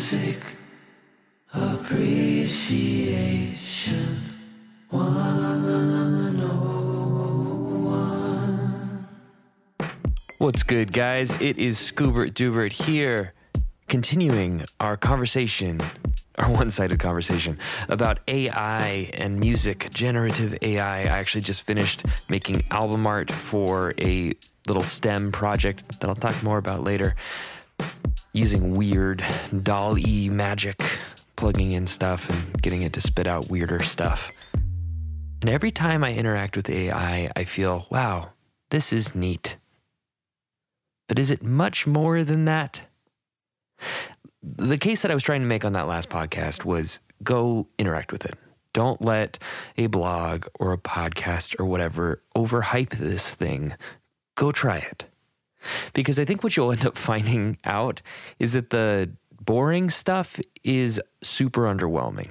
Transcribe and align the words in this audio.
Music 0.00 0.40
appreciation. 1.52 4.16
What's 10.38 10.62
good, 10.62 10.94
guys? 10.94 11.34
It 11.34 11.58
is 11.58 11.76
Scoobert 11.76 12.32
Doobert 12.32 12.72
here, 12.72 13.34
continuing 13.88 14.64
our 14.80 14.96
conversation, 14.96 15.82
our 16.36 16.50
one 16.50 16.70
sided 16.70 16.98
conversation 16.98 17.58
about 17.90 18.20
AI 18.26 19.10
and 19.12 19.38
music, 19.38 19.90
generative 19.92 20.56
AI. 20.62 21.02
I 21.02 21.04
actually 21.04 21.42
just 21.42 21.60
finished 21.60 22.06
making 22.30 22.62
album 22.70 23.06
art 23.06 23.30
for 23.30 23.92
a 23.98 24.32
little 24.66 24.82
STEM 24.82 25.30
project 25.30 26.00
that 26.00 26.08
I'll 26.08 26.16
talk 26.16 26.42
more 26.42 26.56
about 26.56 26.84
later, 26.84 27.16
using 28.32 28.74
weird 28.74 29.24
doll 29.62 29.98
E 29.98 30.28
magic, 30.28 30.80
plugging 31.36 31.72
in 31.72 31.86
stuff 31.86 32.28
and 32.30 32.62
getting 32.62 32.82
it 32.82 32.92
to 32.94 33.00
spit 33.00 33.26
out 33.26 33.48
weirder 33.48 33.82
stuff. 33.82 34.30
And 35.40 35.48
every 35.48 35.70
time 35.70 36.04
I 36.04 36.14
interact 36.14 36.56
with 36.56 36.68
AI, 36.68 37.30
I 37.34 37.44
feel, 37.44 37.86
wow, 37.90 38.30
this 38.70 38.92
is 38.92 39.14
neat. 39.14 39.56
But 41.08 41.18
is 41.18 41.30
it 41.30 41.42
much 41.42 41.86
more 41.86 42.22
than 42.22 42.44
that? 42.44 42.82
The 44.42 44.78
case 44.78 45.02
that 45.02 45.10
I 45.10 45.14
was 45.14 45.22
trying 45.22 45.40
to 45.40 45.46
make 45.46 45.64
on 45.64 45.72
that 45.72 45.88
last 45.88 46.08
podcast 46.08 46.64
was 46.64 47.00
go 47.22 47.66
interact 47.78 48.12
with 48.12 48.24
it. 48.24 48.36
Don't 48.72 49.02
let 49.02 49.38
a 49.76 49.88
blog 49.88 50.46
or 50.60 50.72
a 50.72 50.78
podcast 50.78 51.58
or 51.58 51.64
whatever 51.64 52.22
overhype 52.36 52.90
this 52.90 53.28
thing. 53.34 53.74
Go 54.36 54.52
try 54.52 54.78
it. 54.78 55.06
Because 55.92 56.18
I 56.18 56.24
think 56.24 56.42
what 56.42 56.56
you'll 56.56 56.72
end 56.72 56.86
up 56.86 56.96
finding 57.10 57.58
out 57.64 58.02
is 58.38 58.52
that 58.52 58.70
the 58.70 59.10
boring 59.40 59.90
stuff 59.90 60.40
is 60.64 61.00
super 61.22 61.62
underwhelming. 61.62 62.30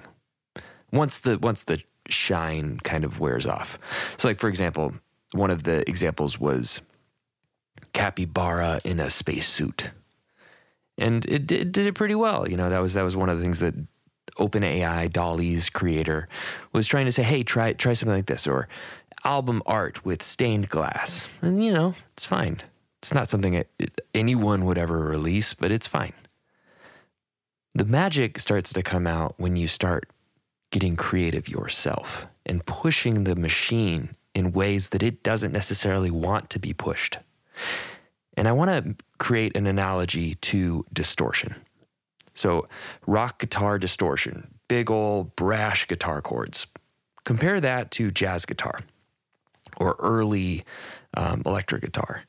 Once 0.91 1.19
the 1.19 1.37
once 1.37 1.63
the 1.63 1.81
shine 2.07 2.79
kind 2.79 3.03
of 3.03 3.19
wears 3.19 3.45
off. 3.45 3.77
So 4.17 4.27
like 4.27 4.39
for 4.39 4.49
example, 4.49 4.93
one 5.31 5.51
of 5.51 5.63
the 5.63 5.87
examples 5.87 6.39
was 6.39 6.81
capybara 7.93 8.79
in 8.83 8.99
a 8.99 9.09
spacesuit. 9.09 9.91
And 10.97 11.25
it 11.25 11.47
did, 11.47 11.71
did 11.71 11.87
it 11.87 11.93
pretty 11.93 12.15
well. 12.15 12.49
You 12.49 12.57
know, 12.57 12.69
that 12.69 12.79
was 12.79 12.93
that 12.95 13.03
was 13.03 13.15
one 13.15 13.29
of 13.29 13.37
the 13.37 13.43
things 13.43 13.59
that 13.59 13.75
OpenAI, 14.37 15.11
DALL-E's 15.11 15.69
creator, 15.69 16.27
was 16.73 16.87
trying 16.87 17.05
to 17.05 17.11
say, 17.11 17.23
hey, 17.23 17.43
try 17.43 17.73
try 17.73 17.93
something 17.93 18.15
like 18.15 18.25
this, 18.25 18.47
or 18.47 18.67
album 19.23 19.61
art 19.65 20.05
with 20.05 20.23
stained 20.23 20.69
glass. 20.69 21.27
And 21.41 21.63
you 21.63 21.71
know, 21.71 21.93
it's 22.13 22.25
fine. 22.25 22.61
It's 23.01 23.13
not 23.13 23.29
something 23.29 23.63
anyone 24.13 24.65
would 24.65 24.77
ever 24.77 24.99
release, 24.99 25.53
but 25.53 25.71
it's 25.71 25.87
fine. 25.87 26.13
The 27.73 27.85
magic 27.85 28.39
starts 28.39 28.73
to 28.73 28.83
come 28.83 29.07
out 29.07 29.35
when 29.37 29.55
you 29.55 29.67
start 29.67 30.09
getting 30.71 30.95
creative 30.95 31.47
yourself 31.47 32.27
and 32.45 32.65
pushing 32.65 33.23
the 33.23 33.35
machine 33.35 34.15
in 34.35 34.51
ways 34.51 34.89
that 34.89 35.03
it 35.03 35.23
doesn't 35.23 35.51
necessarily 35.51 36.11
want 36.11 36.49
to 36.49 36.59
be 36.59 36.73
pushed. 36.73 37.17
And 38.35 38.47
I 38.47 38.51
want 38.51 38.69
to 38.69 39.05
create 39.17 39.55
an 39.55 39.65
analogy 39.65 40.35
to 40.35 40.85
distortion. 40.93 41.55
So, 42.33 42.67
rock 43.05 43.39
guitar 43.39 43.77
distortion, 43.77 44.53
big 44.67 44.89
old 44.89 45.35
brash 45.35 45.87
guitar 45.87 46.21
chords. 46.21 46.67
Compare 47.25 47.59
that 47.61 47.91
to 47.91 48.11
jazz 48.11 48.45
guitar 48.45 48.79
or 49.77 49.95
early 49.99 50.63
um, 51.15 51.41
electric 51.45 51.81
guitar. 51.81 52.23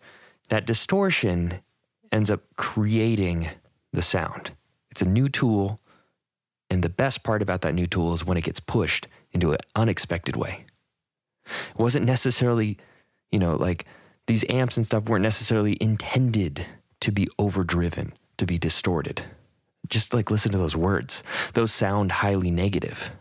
That 0.50 0.66
distortion 0.66 1.60
ends 2.12 2.30
up 2.30 2.42
creating 2.56 3.48
the 3.92 4.02
sound. 4.02 4.52
It's 4.90 5.02
a 5.02 5.06
new 5.06 5.28
tool. 5.28 5.80
And 6.68 6.82
the 6.82 6.88
best 6.88 7.22
part 7.22 7.42
about 7.42 7.62
that 7.62 7.74
new 7.74 7.86
tool 7.86 8.12
is 8.12 8.24
when 8.24 8.36
it 8.36 8.44
gets 8.44 8.60
pushed 8.60 9.08
into 9.32 9.52
an 9.52 9.58
unexpected 9.74 10.36
way. 10.36 10.64
It 11.46 11.78
wasn't 11.78 12.06
necessarily, 12.06 12.78
you 13.30 13.38
know, 13.38 13.56
like 13.56 13.86
these 14.26 14.44
amps 14.48 14.76
and 14.76 14.86
stuff 14.86 15.08
weren't 15.08 15.22
necessarily 15.22 15.76
intended 15.80 16.66
to 17.00 17.10
be 17.10 17.26
overdriven, 17.38 18.12
to 18.38 18.46
be 18.46 18.58
distorted. 18.58 19.24
Just 19.88 20.14
like 20.14 20.30
listen 20.30 20.52
to 20.52 20.58
those 20.58 20.76
words, 20.76 21.22
those 21.54 21.72
sound 21.72 22.12
highly 22.12 22.50
negative. 22.50 23.12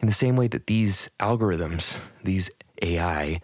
In 0.00 0.06
the 0.06 0.12
same 0.12 0.36
way 0.36 0.48
that 0.48 0.66
these 0.66 1.08
algorithms, 1.20 1.96
these 2.24 2.50
AI 2.82 3.40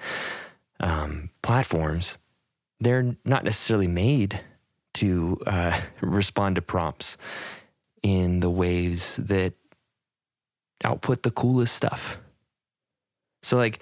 um, 0.81 1.31
platforms, 1.43 2.19
they're 2.81 3.16
not 3.25 3.44
necessarily 3.44 3.89
made 3.89 4.41
to 4.94 5.39
uh, 5.47 5.81
respond 6.00 6.56
to 6.56 6.62
prompts 6.62 7.16
in 8.03 8.41
the 8.41 8.50
ways 8.50 9.16
that 9.16 9.55
output 10.84 11.22
the 11.22 11.31
coolest 11.31 11.75
stuff. 11.75 12.19
So, 13.43 13.56
like, 13.56 13.81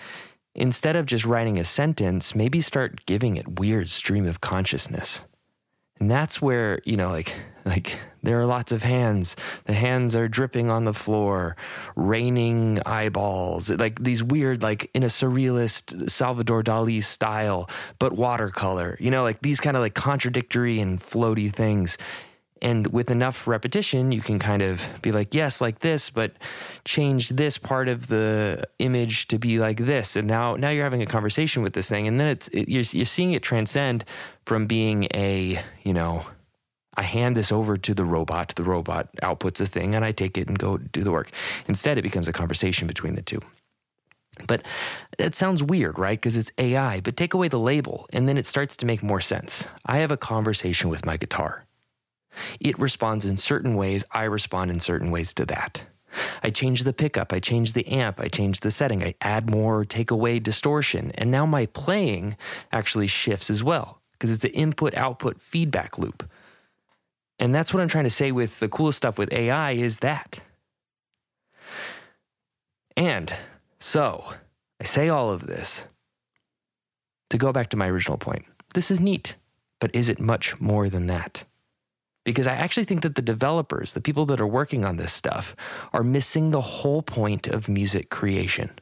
instead 0.54 0.96
of 0.96 1.06
just 1.06 1.24
writing 1.24 1.58
a 1.58 1.64
sentence, 1.64 2.34
maybe 2.34 2.60
start 2.60 3.04
giving 3.06 3.36
it 3.36 3.58
weird 3.58 3.88
stream 3.88 4.26
of 4.26 4.40
consciousness. 4.40 5.24
And 5.98 6.10
that's 6.10 6.42
where, 6.42 6.80
you 6.84 6.96
know, 6.96 7.10
like 7.10 7.34
like 7.66 7.98
there 8.22 8.40
are 8.40 8.46
lots 8.46 8.72
of 8.72 8.82
hands. 8.82 9.36
The 9.64 9.72
hands 9.72 10.16
are 10.16 10.28
dripping 10.28 10.70
on 10.70 10.84
the 10.84 10.94
floor, 10.94 11.56
raining 11.96 12.80
eyeballs, 12.86 13.70
like 13.70 14.02
these 14.02 14.22
weird, 14.22 14.62
like 14.62 14.90
in 14.94 15.02
a 15.02 15.06
surrealist 15.06 16.10
Salvador 16.10 16.62
Dali 16.62 17.02
style, 17.02 17.68
but 17.98 18.12
watercolor, 18.12 18.96
you 19.00 19.10
know, 19.10 19.22
like 19.22 19.42
these 19.42 19.60
kind 19.60 19.76
of 19.76 19.82
like 19.82 19.94
contradictory 19.94 20.80
and 20.80 21.00
floaty 21.00 21.52
things. 21.52 21.98
And 22.62 22.86
with 22.86 23.10
enough 23.10 23.46
repetition, 23.46 24.12
you 24.12 24.22
can 24.22 24.38
kind 24.38 24.62
of 24.62 24.88
be 25.02 25.12
like, 25.12 25.34
yes, 25.34 25.60
like 25.60 25.80
this, 25.80 26.08
but 26.08 26.32
change 26.86 27.28
this 27.28 27.58
part 27.58 27.86
of 27.86 28.06
the 28.06 28.66
image 28.78 29.28
to 29.28 29.38
be 29.38 29.58
like 29.58 29.76
this. 29.76 30.16
And 30.16 30.26
now, 30.26 30.56
now 30.56 30.70
you're 30.70 30.84
having 30.84 31.02
a 31.02 31.06
conversation 31.06 31.62
with 31.62 31.74
this 31.74 31.88
thing. 31.88 32.08
And 32.08 32.18
then 32.18 32.28
it's, 32.28 32.48
it, 32.48 32.68
you're, 32.68 32.84
you're 32.92 33.04
seeing 33.04 33.32
it 33.32 33.42
transcend 33.42 34.06
from 34.46 34.66
being 34.66 35.06
a, 35.12 35.62
you 35.84 35.92
know, 35.92 36.24
I 36.96 37.02
hand 37.02 37.36
this 37.36 37.52
over 37.52 37.76
to 37.76 37.94
the 37.94 38.04
robot, 38.04 38.54
the 38.56 38.64
robot 38.64 39.08
outputs 39.22 39.60
a 39.60 39.66
thing, 39.66 39.94
and 39.94 40.04
I 40.04 40.12
take 40.12 40.38
it 40.38 40.48
and 40.48 40.58
go 40.58 40.78
do 40.78 41.02
the 41.02 41.12
work. 41.12 41.30
Instead, 41.68 41.98
it 41.98 42.02
becomes 42.02 42.28
a 42.28 42.32
conversation 42.32 42.86
between 42.86 43.14
the 43.14 43.22
two. 43.22 43.40
But 44.46 44.62
that 45.18 45.34
sounds 45.34 45.62
weird, 45.62 45.98
right? 45.98 46.18
Because 46.18 46.36
it's 46.36 46.52
AI, 46.58 47.00
but 47.00 47.16
take 47.16 47.34
away 47.34 47.48
the 47.48 47.58
label, 47.58 48.06
and 48.12 48.28
then 48.28 48.36
it 48.36 48.46
starts 48.46 48.76
to 48.78 48.86
make 48.86 49.02
more 49.02 49.20
sense. 49.20 49.64
I 49.84 49.98
have 49.98 50.10
a 50.10 50.16
conversation 50.16 50.90
with 50.90 51.06
my 51.06 51.16
guitar. 51.16 51.64
It 52.60 52.78
responds 52.78 53.24
in 53.24 53.38
certain 53.38 53.76
ways, 53.76 54.04
I 54.10 54.24
respond 54.24 54.70
in 54.70 54.80
certain 54.80 55.10
ways 55.10 55.32
to 55.34 55.46
that. 55.46 55.84
I 56.42 56.50
change 56.50 56.84
the 56.84 56.92
pickup, 56.92 57.32
I 57.32 57.40
change 57.40 57.72
the 57.72 57.86
amp, 57.88 58.20
I 58.20 58.28
change 58.28 58.60
the 58.60 58.70
setting, 58.70 59.02
I 59.02 59.14
add 59.20 59.50
more, 59.50 59.84
take 59.84 60.10
away 60.10 60.38
distortion, 60.38 61.12
and 61.14 61.30
now 61.30 61.46
my 61.46 61.66
playing 61.66 62.36
actually 62.72 63.06
shifts 63.06 63.50
as 63.50 63.62
well 63.62 64.00
because 64.12 64.30
it's 64.30 64.44
an 64.44 64.52
input 64.52 64.94
output 64.94 65.40
feedback 65.40 65.98
loop. 65.98 66.28
And 67.38 67.54
that's 67.54 67.72
what 67.72 67.82
I'm 67.82 67.88
trying 67.88 68.04
to 68.04 68.10
say 68.10 68.32
with 68.32 68.60
the 68.60 68.68
coolest 68.68 68.98
stuff 68.98 69.18
with 69.18 69.32
AI 69.32 69.72
is 69.72 70.00
that. 70.00 70.40
And 72.96 73.34
so, 73.78 74.32
I 74.80 74.84
say 74.84 75.08
all 75.08 75.30
of 75.30 75.46
this 75.46 75.84
to 77.30 77.38
go 77.38 77.52
back 77.52 77.68
to 77.70 77.76
my 77.76 77.88
original 77.88 78.16
point. 78.16 78.46
This 78.74 78.90
is 78.90 79.00
neat, 79.00 79.36
but 79.80 79.94
is 79.94 80.08
it 80.08 80.18
much 80.18 80.58
more 80.60 80.88
than 80.88 81.06
that? 81.08 81.44
because 82.26 82.48
I 82.48 82.56
actually 82.56 82.82
think 82.82 83.02
that 83.02 83.14
the 83.14 83.22
developers, 83.22 83.92
the 83.92 84.00
people 84.00 84.26
that 84.26 84.40
are 84.40 84.46
working 84.48 84.84
on 84.84 84.96
this 84.96 85.12
stuff, 85.12 85.54
are 85.92 86.02
missing 86.02 86.50
the 86.50 86.60
whole 86.60 87.00
point 87.00 87.46
of 87.46 87.68
music 87.68 88.10
creation. 88.10 88.72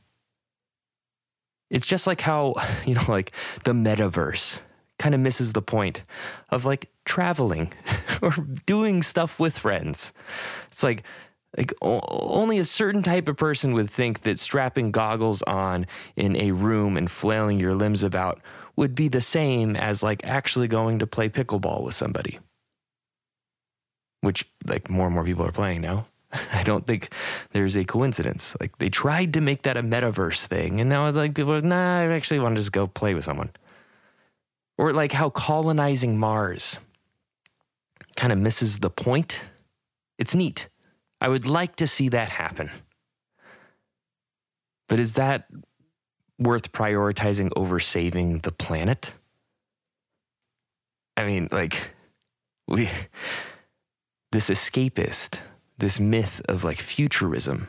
It's 1.71 1.85
just 1.85 2.07
like 2.07 2.23
how, 2.23 2.55
you 2.87 2.95
know, 2.95 3.05
like 3.07 3.33
the 3.65 3.73
metaverse 3.73 4.61
kind 4.99 5.15
of 5.15 5.21
misses 5.21 5.53
the 5.53 5.63
point 5.63 6.03
of 6.51 6.65
like 6.65 6.91
traveling 7.05 7.73
or 8.23 8.33
doing 8.67 9.03
stuff 9.03 9.39
with 9.41 9.59
friends. 9.59 10.13
It's 10.71 10.83
like, 10.83 11.03
like 11.57 11.73
only 11.83 12.59
a 12.59 12.65
certain 12.65 13.03
type 13.03 13.29
of 13.29 13.37
person 13.37 13.75
would 13.75 13.89
think 13.89 14.23
that 14.23 14.39
strapping 14.39 14.91
goggles 14.91 15.43
on 15.43 15.87
in 16.17 16.37
a 16.37 16.51
room 16.51 16.97
and 16.97 17.11
flailing 17.11 17.61
your 17.61 17.75
limbs 17.75 18.03
about 18.03 18.41
would 18.77 18.95
be 18.95 19.07
the 19.07 19.21
same 19.21 19.77
as 19.77 20.03
like 20.03 20.25
actually 20.25 20.67
going 20.67 20.99
to 20.99 21.07
play 21.07 21.29
pickleball 21.29 21.85
with 21.85 21.95
somebody 21.95 22.41
which 24.25 24.49
like 24.67 24.91
more 24.91 25.07
and 25.07 25.15
more 25.15 25.25
people 25.25 25.47
are 25.47 25.53
playing 25.53 25.83
now. 25.83 26.07
I 26.53 26.63
don't 26.63 26.87
think 26.87 27.13
there's 27.53 27.77
a 27.77 27.85
coincidence. 27.85 28.57
Like 28.61 28.79
they 28.79 28.89
tried 28.89 29.35
to 29.35 29.41
make 29.41 29.63
that 29.63 29.77
a 29.77 29.83
metaverse 29.83 30.47
thing, 30.47 30.81
and 30.81 30.89
now 30.89 31.07
it's 31.07 31.17
like 31.17 31.35
people 31.35 31.53
are 31.53 31.61
nah. 31.61 32.01
I 32.01 32.07
actually 32.09 32.41
want 32.41 32.57
to 32.57 32.61
just 32.61 32.73
go 32.73 32.87
play 32.87 33.15
with 33.15 33.25
someone. 33.25 33.51
Or 34.77 34.93
like 34.93 35.13
how 35.13 35.31
colonizing 35.31 36.19
Mars 36.19 36.79
kind 38.17 38.33
of 38.33 38.39
misses 38.39 38.81
the 38.81 38.91
point. 38.91 39.41
It's 40.19 40.35
neat. 40.35 40.69
I 41.21 41.29
would 41.29 41.47
like 41.47 41.77
to 41.77 41.87
see 41.87 42.09
that 42.11 42.31
happen. 42.31 42.71
But 44.89 45.01
is 45.01 45.15
that 45.15 45.49
worth 46.39 46.73
prioritizing 46.73 47.51
over 47.57 47.81
saving 47.81 48.41
the 48.41 48.53
planet? 48.53 49.13
I 51.17 51.25
mean, 51.25 51.49
like 51.51 51.93
we 52.67 52.89
this 54.33 54.51
escapist, 54.51 55.39
this 55.79 56.01
myth 56.01 56.43
of 56.49 56.65
like 56.65 56.79
futurism, 56.79 57.69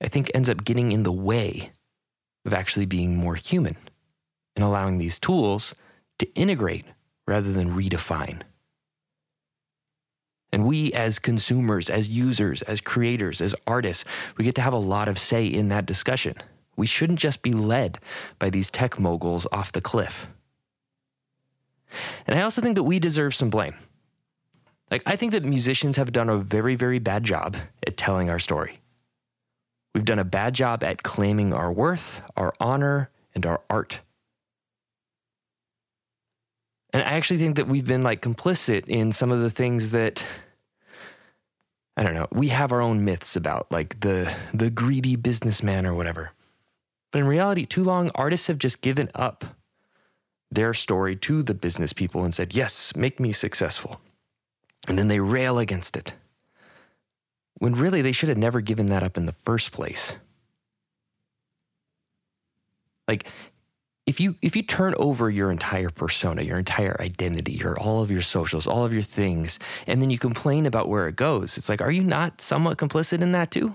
I 0.00 0.08
think 0.08 0.30
ends 0.34 0.50
up 0.50 0.64
getting 0.64 0.92
in 0.92 1.02
the 1.02 1.12
way 1.12 1.72
of 2.44 2.52
actually 2.52 2.86
being 2.86 3.16
more 3.16 3.34
human 3.34 3.76
and 4.56 4.64
allowing 4.64 4.98
these 4.98 5.20
tools 5.20 5.74
to 6.18 6.32
integrate 6.34 6.86
rather 7.26 7.52
than 7.52 7.76
redefine. 7.76 8.40
And 10.52 10.64
we, 10.64 10.92
as 10.92 11.18
consumers, 11.18 11.90
as 11.90 12.08
users, 12.08 12.62
as 12.62 12.80
creators, 12.80 13.40
as 13.40 13.54
artists, 13.66 14.04
we 14.38 14.44
get 14.44 14.54
to 14.54 14.62
have 14.62 14.72
a 14.72 14.78
lot 14.78 15.08
of 15.08 15.18
say 15.18 15.46
in 15.46 15.68
that 15.68 15.86
discussion. 15.86 16.36
We 16.76 16.86
shouldn't 16.86 17.18
just 17.18 17.42
be 17.42 17.52
led 17.52 17.98
by 18.38 18.50
these 18.50 18.70
tech 18.70 18.98
moguls 18.98 19.46
off 19.52 19.72
the 19.72 19.80
cliff. 19.80 20.28
And 22.26 22.38
I 22.38 22.42
also 22.42 22.62
think 22.62 22.74
that 22.76 22.84
we 22.84 22.98
deserve 22.98 23.34
some 23.34 23.50
blame. 23.50 23.74
Like, 24.90 25.02
I 25.04 25.16
think 25.16 25.32
that 25.32 25.44
musicians 25.44 25.96
have 25.96 26.12
done 26.12 26.28
a 26.28 26.38
very, 26.38 26.74
very 26.74 27.00
bad 27.00 27.24
job 27.24 27.56
at 27.86 27.96
telling 27.96 28.30
our 28.30 28.38
story. 28.38 28.80
We've 29.94 30.04
done 30.04 30.18
a 30.18 30.24
bad 30.24 30.54
job 30.54 30.84
at 30.84 31.02
claiming 31.02 31.52
our 31.52 31.72
worth, 31.72 32.20
our 32.36 32.52
honor, 32.60 33.10
and 33.34 33.44
our 33.44 33.62
art. 33.68 34.00
And 36.96 37.04
I 37.04 37.08
actually 37.08 37.36
think 37.36 37.56
that 37.56 37.68
we've 37.68 37.84
been 37.84 38.00
like 38.00 38.22
complicit 38.22 38.86
in 38.86 39.12
some 39.12 39.30
of 39.30 39.40
the 39.40 39.50
things 39.50 39.90
that 39.90 40.24
I 41.94 42.02
don't 42.02 42.14
know. 42.14 42.26
We 42.32 42.48
have 42.48 42.72
our 42.72 42.80
own 42.80 43.04
myths 43.04 43.36
about 43.36 43.70
like 43.70 44.00
the 44.00 44.34
the 44.54 44.70
greedy 44.70 45.14
businessman 45.14 45.84
or 45.84 45.92
whatever. 45.92 46.30
But 47.10 47.18
in 47.18 47.26
reality, 47.26 47.66
too 47.66 47.84
long 47.84 48.10
artists 48.14 48.46
have 48.46 48.56
just 48.56 48.80
given 48.80 49.10
up 49.14 49.44
their 50.50 50.72
story 50.72 51.16
to 51.16 51.42
the 51.42 51.52
business 51.52 51.92
people 51.92 52.24
and 52.24 52.32
said, 52.32 52.54
"Yes, 52.54 52.96
make 52.96 53.20
me 53.20 53.30
successful." 53.30 54.00
And 54.88 54.98
then 54.98 55.08
they 55.08 55.20
rail 55.20 55.58
against 55.58 55.98
it. 55.98 56.14
When 57.58 57.74
really 57.74 58.00
they 58.00 58.12
should 58.12 58.30
have 58.30 58.38
never 58.38 58.62
given 58.62 58.86
that 58.86 59.02
up 59.02 59.18
in 59.18 59.26
the 59.26 59.36
first 59.44 59.70
place. 59.70 60.16
Like 63.06 63.26
if 64.06 64.20
you 64.20 64.36
if 64.40 64.54
you 64.54 64.62
turn 64.62 64.94
over 64.98 65.28
your 65.28 65.50
entire 65.50 65.90
persona, 65.90 66.42
your 66.42 66.58
entire 66.58 66.96
identity, 67.00 67.52
your 67.52 67.78
all 67.78 68.02
of 68.02 68.10
your 68.10 68.22
socials, 68.22 68.66
all 68.66 68.84
of 68.84 68.92
your 68.92 69.02
things, 69.02 69.58
and 69.86 70.00
then 70.00 70.10
you 70.10 70.18
complain 70.18 70.64
about 70.64 70.88
where 70.88 71.08
it 71.08 71.16
goes, 71.16 71.58
it's 71.58 71.68
like, 71.68 71.82
are 71.82 71.90
you 71.90 72.02
not 72.02 72.40
somewhat 72.40 72.78
complicit 72.78 73.20
in 73.20 73.32
that 73.32 73.50
too? 73.50 73.74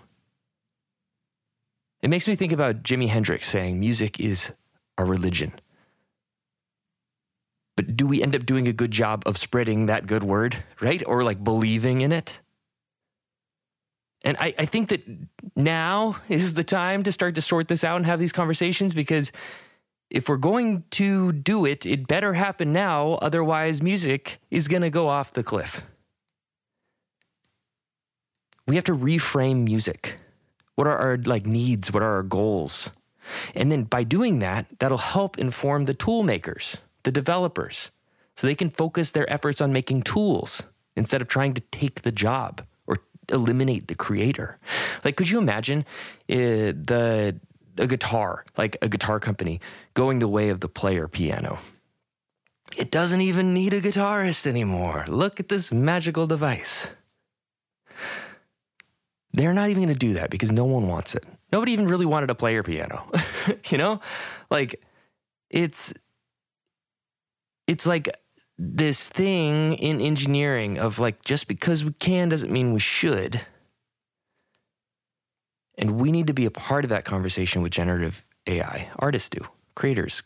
It 2.01 2.10
makes 2.10 2.28
me 2.28 2.36
think 2.36 2.51
about 2.51 2.81
Jimi 2.81 3.10
Hendrix 3.10 3.48
saying 3.50 3.80
music 3.80 4.19
is 4.19 4.51
a 4.98 5.04
religion. 5.04 5.54
But 7.75 7.95
do 7.95 8.07
we 8.07 8.24
end 8.24 8.36
up 8.36 8.45
doing 8.45 8.68
a 8.68 8.74
good 8.74 8.92
job 8.92 9.24
of 9.25 9.38
spreading 9.38 9.86
that 9.86 10.07
good 10.07 10.24
word, 10.24 10.63
right? 10.80 11.04
Or 11.06 11.24
like 11.24 11.44
believing 11.44 12.01
in 12.01 12.12
it? 12.12 12.39
And 14.24 14.38
I, 14.39 14.54
I 14.57 14.66
think 14.66 14.89
that 14.89 15.01
now 15.56 16.18
is 16.30 16.54
the 16.54 16.63
time 16.63 17.04
to 17.04 17.12
start 17.12 17.36
to 17.36 17.42
sort 17.42 17.68
this 17.68 17.83
out 17.83 17.98
and 17.98 18.06
have 18.06 18.19
these 18.19 18.31
conversations 18.31 18.94
because 18.94 19.31
if 20.11 20.27
we're 20.27 20.35
going 20.35 20.83
to 20.91 21.31
do 21.31 21.65
it, 21.65 21.85
it 21.85 22.05
better 22.05 22.33
happen 22.33 22.73
now. 22.73 23.13
Otherwise, 23.21 23.81
music 23.81 24.39
is 24.51 24.67
going 24.67 24.81
to 24.81 24.89
go 24.89 25.07
off 25.07 25.31
the 25.31 25.41
cliff. 25.41 25.83
We 28.67 28.75
have 28.75 28.83
to 28.85 28.95
reframe 28.95 29.63
music. 29.63 30.17
What 30.75 30.85
are 30.87 30.97
our 30.97 31.17
like 31.17 31.45
needs? 31.45 31.93
What 31.93 32.03
are 32.03 32.15
our 32.15 32.23
goals? 32.23 32.91
And 33.55 33.71
then 33.71 33.83
by 33.83 34.03
doing 34.03 34.39
that, 34.39 34.65
that'll 34.79 34.97
help 34.97 35.39
inform 35.39 35.85
the 35.85 35.93
tool 35.93 36.23
makers, 36.23 36.77
the 37.03 37.11
developers, 37.11 37.91
so 38.35 38.47
they 38.47 38.55
can 38.55 38.69
focus 38.69 39.11
their 39.11 39.31
efforts 39.31 39.61
on 39.61 39.71
making 39.71 40.03
tools 40.03 40.63
instead 40.95 41.21
of 41.21 41.29
trying 41.29 41.53
to 41.53 41.61
take 41.71 42.01
the 42.01 42.11
job 42.11 42.65
or 42.85 42.97
eliminate 43.29 43.87
the 43.87 43.95
creator. 43.95 44.59
Like, 45.05 45.15
could 45.15 45.29
you 45.29 45.37
imagine 45.37 45.85
uh, 46.29 46.75
the 46.75 47.39
a 47.77 47.88
guitar, 47.88 48.45
like 48.57 48.77
a 48.81 48.89
guitar 48.89 49.19
company, 49.19 49.59
going 49.94 50.19
the 50.19 50.27
way 50.27 50.50
of 50.50 50.59
the 50.59 50.69
player 50.69 51.07
piano. 51.07 51.59
It 52.77 52.91
doesn't 52.91 53.21
even 53.21 53.53
need 53.53 53.73
a 53.73 53.81
guitarist 53.81 54.47
anymore. 54.47 55.06
Look 55.07 55.39
at 55.39 55.50
this 55.50 55.71
magical 55.71 56.27
device. 56.27 56.89
They're 59.33 59.53
not 59.53 59.69
even 59.69 59.83
going 59.83 59.94
to 59.94 60.00
do 60.00 60.13
that 60.13 60.29
because 60.29 60.51
no 60.51 60.65
one 60.65 60.88
wants 60.88 61.15
it. 61.15 61.25
Nobody 61.51 61.73
even 61.73 61.88
really 61.88 62.06
wanted 62.06 62.29
a 62.29 62.35
player 62.35 62.63
piano. 62.63 63.09
you 63.69 63.77
know? 63.77 64.00
Like 64.50 64.81
it's 65.50 65.94
it's 67.68 67.85
like 67.85 68.09
this 68.57 69.07
thing 69.07 69.73
in 69.73 70.01
engineering 70.01 70.77
of 70.77 71.00
like 71.00 71.23
just 71.23 71.47
because 71.47 71.83
we 71.85 71.94
can 71.94 72.29
doesn't 72.29 72.51
mean 72.51 72.73
we 72.73 72.79
should. 72.79 73.41
And 75.77 76.00
we 76.00 76.12
need 76.12 76.27
to 76.27 76.33
be 76.33 76.45
a 76.45 76.51
part 76.51 76.83
of 76.83 76.89
that 76.89 77.06
conversation 77.06 77.62
with 77.62 77.71
generative 77.71 78.23
AI. 78.47 78.89
Artists 79.00 79.29
do, 79.29 79.39
creators. 79.75 80.23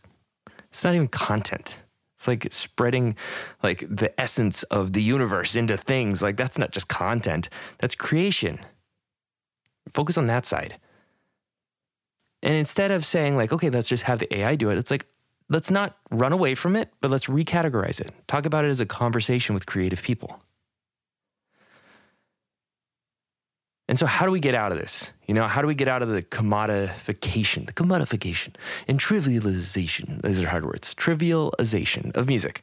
It's 0.69 0.83
not 0.83 0.95
even 0.95 1.07
content. 1.07 1.77
It's 2.15 2.27
like 2.27 2.47
spreading 2.51 3.15
like 3.61 3.85
the 3.89 4.19
essence 4.19 4.63
of 4.63 4.93
the 4.93 5.01
universe 5.01 5.55
into 5.55 5.77
things. 5.77 6.21
Like 6.21 6.37
that's 6.37 6.57
not 6.57 6.71
just 6.71 6.87
content, 6.87 7.49
that's 7.77 7.95
creation. 7.95 8.59
Focus 9.93 10.17
on 10.17 10.27
that 10.27 10.45
side. 10.45 10.77
And 12.41 12.55
instead 12.55 12.91
of 12.91 13.05
saying 13.05 13.35
like, 13.35 13.51
okay, 13.51 13.69
let's 13.69 13.87
just 13.87 14.03
have 14.03 14.19
the 14.19 14.33
AI 14.35 14.55
do 14.55 14.69
it, 14.69 14.77
it's 14.77 14.91
like, 14.91 15.07
let's 15.49 15.71
not 15.71 15.97
run 16.11 16.31
away 16.31 16.55
from 16.55 16.75
it, 16.75 16.89
but 17.01 17.11
let's 17.11 17.25
recategorize 17.25 17.99
it. 17.99 18.11
Talk 18.27 18.45
about 18.45 18.65
it 18.65 18.69
as 18.69 18.79
a 18.79 18.85
conversation 18.85 19.53
with 19.53 19.65
creative 19.65 20.01
people. 20.01 20.39
And 23.87 23.99
so, 23.99 24.05
how 24.07 24.25
do 24.25 24.31
we 24.31 24.39
get 24.39 24.55
out 24.55 24.71
of 24.71 24.79
this? 24.79 25.11
You 25.27 25.35
know, 25.35 25.47
how 25.47 25.61
do 25.61 25.67
we 25.67 25.75
get 25.75 25.87
out 25.87 26.01
of 26.01 26.09
the 26.09 26.23
commodification, 26.23 27.67
the 27.67 27.73
commodification 27.73 28.55
and 28.87 28.99
trivialization? 28.99 30.21
These 30.23 30.39
are 30.41 30.47
hard 30.47 30.65
words. 30.65 30.95
Trivialization 30.95 32.15
of 32.15 32.27
music. 32.27 32.61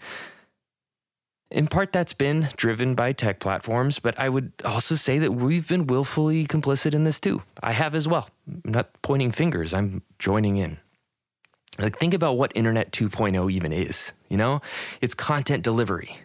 In 1.52 1.66
part, 1.66 1.92
that's 1.92 2.14
been 2.14 2.48
driven 2.56 2.94
by 2.94 3.12
tech 3.12 3.38
platforms, 3.38 3.98
but 3.98 4.18
I 4.18 4.30
would 4.30 4.52
also 4.64 4.94
say 4.94 5.18
that 5.18 5.32
we've 5.32 5.68
been 5.68 5.86
willfully 5.86 6.46
complicit 6.46 6.94
in 6.94 7.04
this 7.04 7.20
too. 7.20 7.42
I 7.62 7.72
have 7.72 7.94
as 7.94 8.08
well. 8.08 8.30
I'm 8.64 8.72
not 8.72 8.90
pointing 9.02 9.32
fingers, 9.32 9.74
I'm 9.74 10.02
joining 10.18 10.56
in. 10.56 10.78
Like, 11.78 11.98
think 11.98 12.14
about 12.14 12.36
what 12.38 12.52
Internet 12.54 12.92
2.0 12.92 13.52
even 13.52 13.72
is. 13.72 14.12
You 14.28 14.38
know, 14.38 14.62
it's 15.00 15.14
content 15.14 15.62
delivery. 15.62 16.16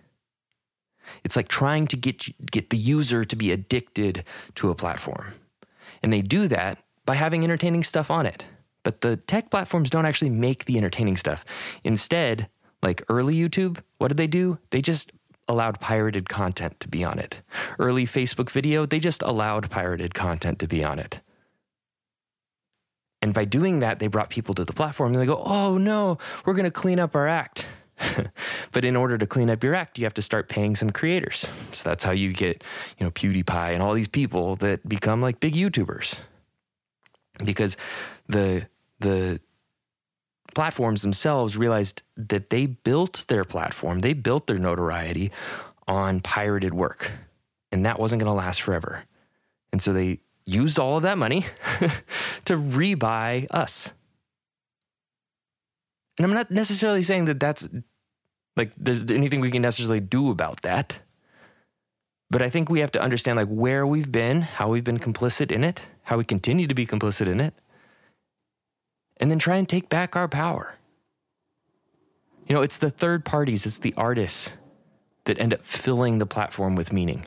It's 1.24 1.36
like 1.36 1.48
trying 1.48 1.88
to 1.88 1.98
get 1.98 2.52
get 2.52 2.70
the 2.70 2.78
user 2.78 3.26
to 3.26 3.36
be 3.36 3.52
addicted 3.52 4.24
to 4.56 4.70
a 4.70 4.76
platform. 4.76 5.34
And 6.04 6.14
they 6.14 6.22
do 6.22 6.48
that 6.48 6.80
by 7.06 7.16
having 7.16 7.44
entertaining 7.44 7.84
stuff 7.84 8.12
on 8.12 8.26
it. 8.26 8.46
But 8.84 9.02
the 9.02 9.18
tech 9.18 9.50
platforms 9.50 9.90
don't 9.90 10.06
actually 10.06 10.30
make 10.30 10.66
the 10.66 10.78
entertaining 10.78 11.18
stuff. 11.18 11.44
Instead, 11.84 12.48
like 12.82 13.04
early 13.10 13.36
YouTube, 13.36 13.80
what 13.98 14.10
did 14.10 14.18
they 14.18 14.28
do? 14.28 14.60
They 14.70 14.82
just 14.82 15.12
allowed 15.48 15.80
pirated 15.80 16.30
content 16.30 16.80
to 16.82 16.88
be 16.88 17.04
on 17.04 17.20
it. 17.20 17.42
Early 17.80 18.06
Facebook 18.06 18.50
video, 18.50 18.86
they 18.86 19.00
just 19.00 19.22
allowed 19.22 19.70
pirated 19.70 20.14
content 20.14 20.60
to 20.60 20.68
be 20.68 20.84
on 20.84 21.00
it. 21.00 21.22
And 23.22 23.34
by 23.34 23.46
doing 23.46 23.80
that, 23.80 24.00
they 24.00 24.08
brought 24.08 24.30
people 24.30 24.54
to 24.56 24.66
the 24.66 24.74
platform 24.74 25.14
and 25.14 25.22
they 25.22 25.26
go, 25.26 25.42
oh 25.44 25.78
no, 25.78 26.18
we're 26.46 26.54
going 26.54 26.66
to 26.66 26.72
clean 26.72 27.00
up 27.00 27.16
our 27.16 27.28
act. 27.28 27.66
but 28.72 28.86
in 28.86 28.96
order 28.96 29.18
to 29.18 29.26
clean 29.26 29.50
up 29.50 29.64
your 29.64 29.76
act, 29.76 29.98
you 29.98 30.06
have 30.06 30.14
to 30.16 30.22
start 30.22 30.50
paying 30.50 30.76
some 30.76 30.90
creators. 30.90 31.48
So 31.72 31.90
that's 31.90 32.04
how 32.04 32.12
you 32.12 32.34
get, 32.34 32.64
you 32.98 33.06
know, 33.06 33.12
PewDiePie 33.12 33.74
and 33.74 33.82
all 33.82 33.94
these 33.94 34.08
people 34.08 34.56
that 34.58 34.88
become 34.88 35.22
like 35.22 35.40
big 35.40 35.54
YouTubers. 35.54 36.18
Because 37.44 37.78
the 38.28 38.68
the 39.00 39.40
platforms 40.56 41.04
themselves 41.04 41.56
realized 41.56 42.02
that 42.16 42.50
they 42.50 42.66
built 42.66 43.26
their 43.28 43.44
platform, 43.44 44.00
they 44.00 44.14
built 44.14 44.48
their 44.48 44.58
notoriety 44.58 45.32
on 45.88 46.20
pirated 46.20 46.74
work. 46.74 47.12
And 47.72 47.86
that 47.86 48.00
wasn't 48.00 48.22
going 48.22 48.32
to 48.32 48.36
last 48.38 48.62
forever. 48.62 49.04
And 49.72 49.82
so 49.82 49.94
they 49.94 50.22
used 50.46 50.80
all 50.80 50.98
of 50.98 51.04
that 51.04 51.18
money 51.18 51.46
to 52.46 52.58
rebuy 52.58 53.46
us. 53.52 53.92
And 56.18 56.26
I'm 56.26 56.34
not 56.34 56.52
necessarily 56.52 57.04
saying 57.04 57.26
that 57.26 57.40
that's 57.40 57.68
like 58.56 58.74
there's 58.76 59.10
anything 59.12 59.40
we 59.40 59.52
can 59.52 59.62
necessarily 59.62 60.00
do 60.00 60.32
about 60.32 60.62
that. 60.64 61.00
But 62.30 62.42
I 62.42 62.50
think 62.50 62.70
we 62.70 62.82
have 62.82 62.92
to 62.92 63.02
understand 63.02 63.38
like 63.38 63.48
where 63.48 63.88
we've 63.88 64.12
been, 64.12 64.42
how 64.42 64.70
we've 64.70 64.84
been 64.84 65.00
complicit 65.00 65.52
in 65.52 65.64
it, 65.64 65.82
how 66.04 66.18
we 66.18 66.26
continue 66.26 66.68
to 66.68 66.76
be 66.76 66.86
complicit 66.86 67.28
in 67.28 67.40
it, 67.40 67.54
and 69.18 69.32
then 69.32 69.40
try 69.40 69.56
and 69.56 69.70
take 69.70 69.90
back 69.90 70.16
our 70.16 70.28
power. 70.28 70.76
You 72.48 72.56
know, 72.56 72.62
it's 72.62 72.78
the 72.78 72.90
third 72.90 73.24
parties, 73.24 73.66
it's 73.66 73.78
the 73.78 73.94
artists 73.96 74.52
that 75.26 75.40
end 75.40 75.54
up 75.54 75.66
filling 75.66 76.18
the 76.18 76.26
platform 76.26 76.76
with 76.76 76.92
meaning. 76.92 77.26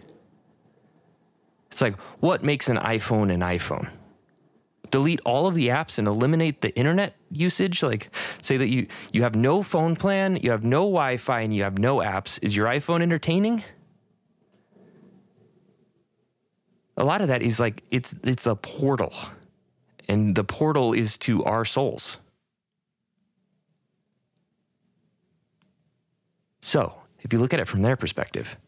It's 1.70 1.80
like, 1.80 1.98
what 2.18 2.42
makes 2.42 2.68
an 2.68 2.76
iPhone 2.76 3.32
an 3.32 3.40
iPhone? 3.40 3.88
Delete 4.90 5.20
all 5.24 5.46
of 5.46 5.54
the 5.54 5.68
apps 5.68 5.98
and 5.98 6.06
eliminate 6.08 6.60
the 6.60 6.74
internet 6.76 7.16
usage 7.30 7.82
like 7.82 8.10
say 8.40 8.56
that 8.56 8.68
you 8.68 8.86
you 9.12 9.22
have 9.22 9.34
no 9.34 9.62
phone 9.62 9.94
plan 9.94 10.36
you 10.36 10.50
have 10.50 10.64
no 10.64 10.80
wi-fi 10.80 11.40
and 11.40 11.54
you 11.54 11.62
have 11.62 11.78
no 11.78 11.98
apps 11.98 12.38
is 12.42 12.56
your 12.56 12.66
iphone 12.66 13.02
entertaining 13.02 13.62
a 17.00 17.04
lot 17.04 17.22
of 17.22 17.28
that 17.28 17.42
is 17.42 17.58
like 17.58 17.82
it's 17.90 18.14
it's 18.22 18.46
a 18.46 18.54
portal. 18.54 19.14
And 20.06 20.34
the 20.34 20.44
portal 20.44 20.92
is 20.92 21.16
to 21.18 21.44
our 21.44 21.64
souls. 21.64 22.18
So, 26.60 26.94
if 27.20 27.32
you 27.32 27.38
look 27.38 27.54
at 27.54 27.60
it 27.60 27.68
from 27.68 27.82
their 27.82 27.96
perspective, 27.96 28.58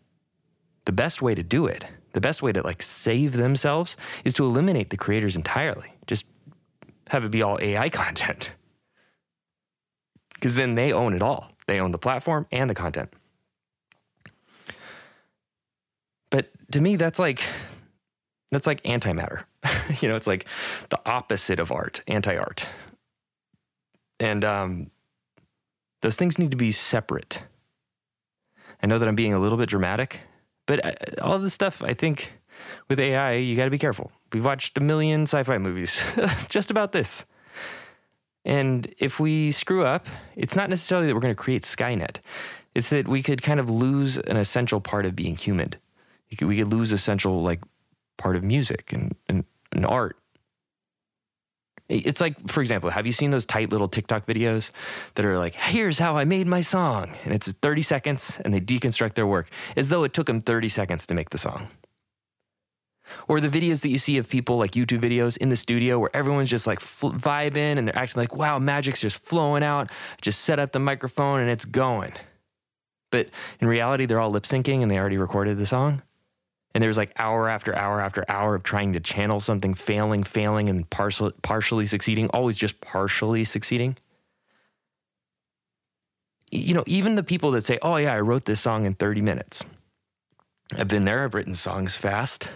the 0.87 0.93
best 0.93 1.21
way 1.21 1.35
to 1.35 1.43
do 1.43 1.67
it, 1.67 1.85
the 2.13 2.21
best 2.21 2.43
way 2.43 2.53
to 2.53 2.63
like 2.63 2.83
save 2.83 3.33
themselves 3.33 3.97
is 4.25 4.35
to 4.35 4.45
eliminate 4.45 4.91
the 4.91 4.97
creators 4.97 5.37
entirely. 5.37 5.93
Just 6.07 6.27
have 7.09 7.25
it 7.25 7.31
be 7.31 7.43
all 7.43 7.59
AI 7.61 7.89
content. 8.03 8.51
Because 10.35 10.55
then 10.55 10.75
they 10.75 10.93
own 10.93 11.15
it 11.15 11.23
all. 11.23 11.53
They 11.67 11.81
own 11.81 11.93
the 11.93 11.99
platform 11.99 12.47
and 12.51 12.69
the 12.69 12.75
content. 12.75 13.13
But 16.31 16.51
to 16.73 16.81
me, 16.81 16.97
that's 16.97 17.19
like 17.19 17.43
that's 18.51 18.67
like 18.67 18.83
antimatter. 18.83 19.45
you 20.01 20.09
know, 20.09 20.17
it's 20.17 20.27
like 20.27 20.47
the 20.91 21.01
opposite 21.07 21.59
of 21.59 21.73
art, 21.73 22.01
anti-art. 22.07 22.67
And 24.21 24.45
um, 24.45 24.91
those 26.03 26.17
things 26.17 26.39
need 26.39 26.51
to 26.51 26.57
be 26.57 26.73
separate. 26.73 27.43
I 28.83 28.87
know 28.87 28.99
that 28.99 29.09
I'm 29.09 29.15
being 29.15 29.33
a 29.35 29.39
little 29.39 29.59
bit 29.59 29.69
dramatic, 29.69 30.21
but 30.73 30.87
uh, 30.87 30.93
all 31.21 31.39
this 31.39 31.53
stuff, 31.53 31.83
I 31.83 31.93
think, 31.93 32.33
with 32.89 32.99
AI, 32.99 33.35
you 33.35 33.55
got 33.57 33.67
to 33.67 33.71
be 33.71 33.79
careful. 33.79 34.11
We've 34.33 34.43
watched 34.43 34.79
a 34.79 34.81
million 34.81 35.25
sci-fi 35.25 35.59
movies 35.59 36.03
just 36.49 36.71
about 36.71 36.93
this. 36.93 37.27
And 38.47 38.93
if 38.97 39.21
we 39.21 39.51
screw 39.51 39.85
up, 39.85 40.07
it's 40.35 40.57
not 40.57 40.71
necessarily 40.71 41.09
that 41.09 41.15
we're 41.15 41.21
going 41.21 41.35
to 41.35 41.43
create 41.43 41.65
Skynet. 41.65 42.21
It's 42.75 42.89
that 42.89 43.07
we 43.07 43.23
could 43.23 43.43
kind 43.43 43.61
of 43.61 43.69
lose 43.69 44.17
an 44.17 44.39
essential 44.39 44.81
part 44.81 45.05
of 45.05 45.15
being 45.15 45.37
human. 45.37 45.75
Could, 46.39 46.49
we 46.49 46.57
could 46.57 46.73
lose 46.73 46.91
essential 46.91 47.43
like 47.43 47.61
part 48.17 48.35
of 48.35 48.43
music 48.43 48.95
and, 48.95 49.15
and, 49.29 49.45
and 49.73 49.85
art 49.85 50.17
it's 51.89 52.21
like, 52.21 52.49
for 52.49 52.63
example, 52.63 52.91
have 52.91 53.07
you 53.07 53.13
seen 53.13 53.31
those 53.31 53.45
tight 53.45 53.71
little 53.71 53.89
TikTok 53.89 54.27
videos 54.27 54.71
that 55.15 55.25
are 55.25 55.39
like, 55.39 55.55
here's 55.55 55.99
how 55.99 56.17
I 56.17 56.25
made 56.25 56.47
my 56.47 56.61
song? 56.61 57.17
And 57.25 57.35
it's 57.35 57.49
30 57.49 57.83
seconds 57.83 58.41
and 58.45 58.55
they 58.55 58.61
deconstruct 58.61 59.15
their 59.15 59.27
work 59.27 59.51
as 59.77 59.89
though 59.89 60.05
it 60.05 60.15
took 60.15 60.27
them 60.27 60.41
30 60.41 60.69
seconds 60.69 61.07
to 61.07 61.15
make 61.15 61.31
the 61.31 61.39
song. 61.39 61.69
Or 63.29 63.41
the 63.41 63.49
videos 63.49 63.83
that 63.83 63.91
you 63.91 63.99
see 63.99 64.17
of 64.19 64.29
people 64.29 64.57
like 64.57 64.73
YouTube 64.73 65.01
videos 65.01 65.37
in 65.37 65.51
the 65.51 65.57
studio 65.57 65.99
where 65.99 66.15
everyone's 66.15 66.49
just 66.49 66.67
like 66.67 66.81
fl- 66.81 67.11
vibing 67.11 67.77
and 67.77 67.87
they're 67.87 67.99
acting 67.99 68.21
like, 68.21 68.37
wow, 68.37 68.59
magic's 68.59 69.01
just 69.01 69.19
flowing 69.19 69.63
out. 69.63 69.91
Just 70.23 70.41
set 70.41 70.59
up 70.59 70.73
the 70.73 70.79
microphone 70.79 71.41
and 71.41 71.51
it's 71.51 71.65
going. 71.65 72.13
But 73.11 73.29
in 73.61 73.69
reality, 73.69 74.07
they're 74.07 74.21
all 74.21 74.31
lip 74.31 74.45
syncing 74.45 74.83
and 74.83 74.91
they 74.91 74.99
already 74.99 75.19
recorded 75.19 75.59
the 75.59 75.67
song. 75.67 76.03
And 76.75 76.83
there's 76.83 76.97
like 76.97 77.13
hour 77.17 77.49
after 77.49 77.75
hour 77.77 78.01
after 78.01 78.25
hour 78.29 78.55
of 78.55 78.63
trying 78.63 78.95
to 78.95 79.01
channel 79.01 79.41
something, 79.41 79.75
failing, 79.75 80.23
failing, 80.23 80.69
and 80.69 80.89
partial, 80.89 81.31
partially 81.43 81.87
succeeding, 81.87 82.29
always 82.29 82.57
just 82.57 82.81
partially 82.81 83.45
succeeding. 83.45 83.97
You 86.51 86.75
know, 86.75 86.85
even 86.87 87.15
the 87.15 87.23
people 87.23 87.51
that 87.53 87.65
say, 87.65 87.79
oh, 87.83 87.97
yeah, 87.97 88.15
I 88.15 88.21
wrote 88.21 88.45
this 88.45 88.61
song 88.61 88.85
in 88.85 88.95
30 88.95 89.21
minutes. 89.23 89.65
I've 90.75 90.89
been 90.89 91.05
there, 91.05 91.25
I've 91.25 91.35
written 91.35 91.55
songs 91.55 91.97
fast. 91.97 92.49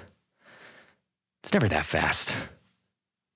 It's 1.43 1.53
never 1.53 1.69
that 1.69 1.85
fast. 1.85 2.35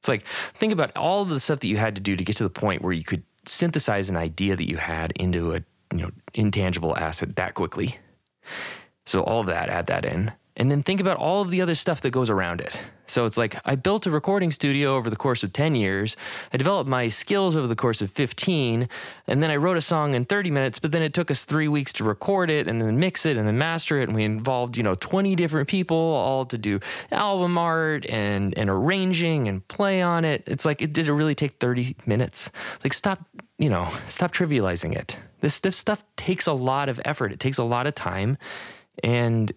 It's 0.01 0.09
like, 0.09 0.25
think 0.55 0.73
about 0.73 0.97
all 0.97 1.23
of 1.23 1.29
the 1.29 1.41
stuff 1.41 1.61
that 1.61 1.69
you 1.69 1.77
had 1.77 1.95
to 1.97 2.01
do 2.01 2.17
to 2.17 2.25
get 2.25 2.37
to 2.37 2.43
the 2.43 2.51
point 2.51 2.83
where 2.83 2.93
you 2.93 3.05
could 3.05 3.23
synthesize 3.47 4.09
an 4.09 4.17
idea 4.17 4.57
that 4.57 4.69
you 4.69 4.77
had 4.77 5.13
into 5.13 5.55
a 5.55 5.63
you 5.93 6.03
know 6.03 6.11
intangible 6.35 6.97
asset 6.97 7.37
that 7.37 7.55
quickly. 7.55 7.99
So 9.07 9.23
all 9.23 9.41
of 9.41 9.47
that, 9.47 9.69
add 9.69 9.87
that 9.87 10.05
in. 10.05 10.33
And 10.61 10.71
then 10.71 10.83
think 10.83 11.01
about 11.01 11.17
all 11.17 11.41
of 11.41 11.51
the 11.51 11.63
other 11.63 11.75
stuff 11.75 12.03
that 12.03 12.11
goes 12.11 12.29
around 12.29 12.61
it. 12.61 12.79
So 13.07 13.25
it's 13.25 13.39
like 13.39 13.57
I 13.65 13.77
built 13.77 14.07
a 14.07 14.11
recording 14.11 14.53
studio 14.53 14.95
over 14.95 15.09
the 15.09 15.17
course 15.17 15.43
of 15.43 15.55
10 15.55 15.75
years. 15.75 16.19
I 16.53 16.59
developed 16.59 16.87
my 16.87 17.09
skills 17.09 17.57
over 17.57 17.67
the 17.67 17.75
course 17.75 18.03
of 18.03 18.11
15. 18.11 18.87
And 19.27 19.43
then 19.43 19.51
I 19.51 19.57
wrote 19.57 19.79
a 19.79 19.81
song 19.81 20.13
in 20.13 20.27
30 20.27 20.51
minutes, 20.51 20.79
but 20.79 20.93
then 20.93 21.01
it 21.01 21.15
took 21.15 21.31
us 21.31 21.47
three 21.47 21.67
weeks 21.67 21.95
to 21.95 22.05
record 22.05 22.51
it 22.51 22.69
and 22.69 22.79
then 22.79 23.01
mix 23.01 23.25
it 23.25 23.39
and 23.39 23.49
then 23.49 23.57
master 23.57 23.99
it. 24.01 24.09
And 24.11 24.15
we 24.15 24.23
involved, 24.23 24.77
you 24.77 24.83
know, 24.83 24.95
20 24.95 25.35
different 25.35 25.67
people 25.67 25.97
all 25.97 26.45
to 26.45 26.59
do 26.59 26.79
album 27.11 27.57
art 27.57 28.05
and, 28.11 28.53
and 28.59 28.69
arranging 28.69 29.49
and 29.49 29.67
play 29.67 30.03
on 30.03 30.27
it. 30.27 30.43
It's 30.47 30.67
like, 30.67 30.83
it 30.83 30.93
did 30.93 31.09
it 31.09 31.15
really 31.15 31.35
take 31.35 31.59
30 31.59 31.97
minutes? 32.05 32.51
Like, 32.85 32.93
stop, 32.93 33.25
you 33.57 33.71
know, 33.71 33.89
stop 34.11 34.35
trivializing 34.35 34.95
it. 34.95 35.17
This, 35.41 35.61
this 35.61 35.79
stuff 35.79 36.05
takes 36.19 36.47
a 36.47 36.53
lot 36.53 36.91
of 36.91 37.01
effort, 37.07 37.33
it 37.33 37.41
takes 37.41 37.57
a 37.57 37.65
lot 37.65 37.87
of 37.87 37.95
time. 37.95 38.37
And 39.03 39.51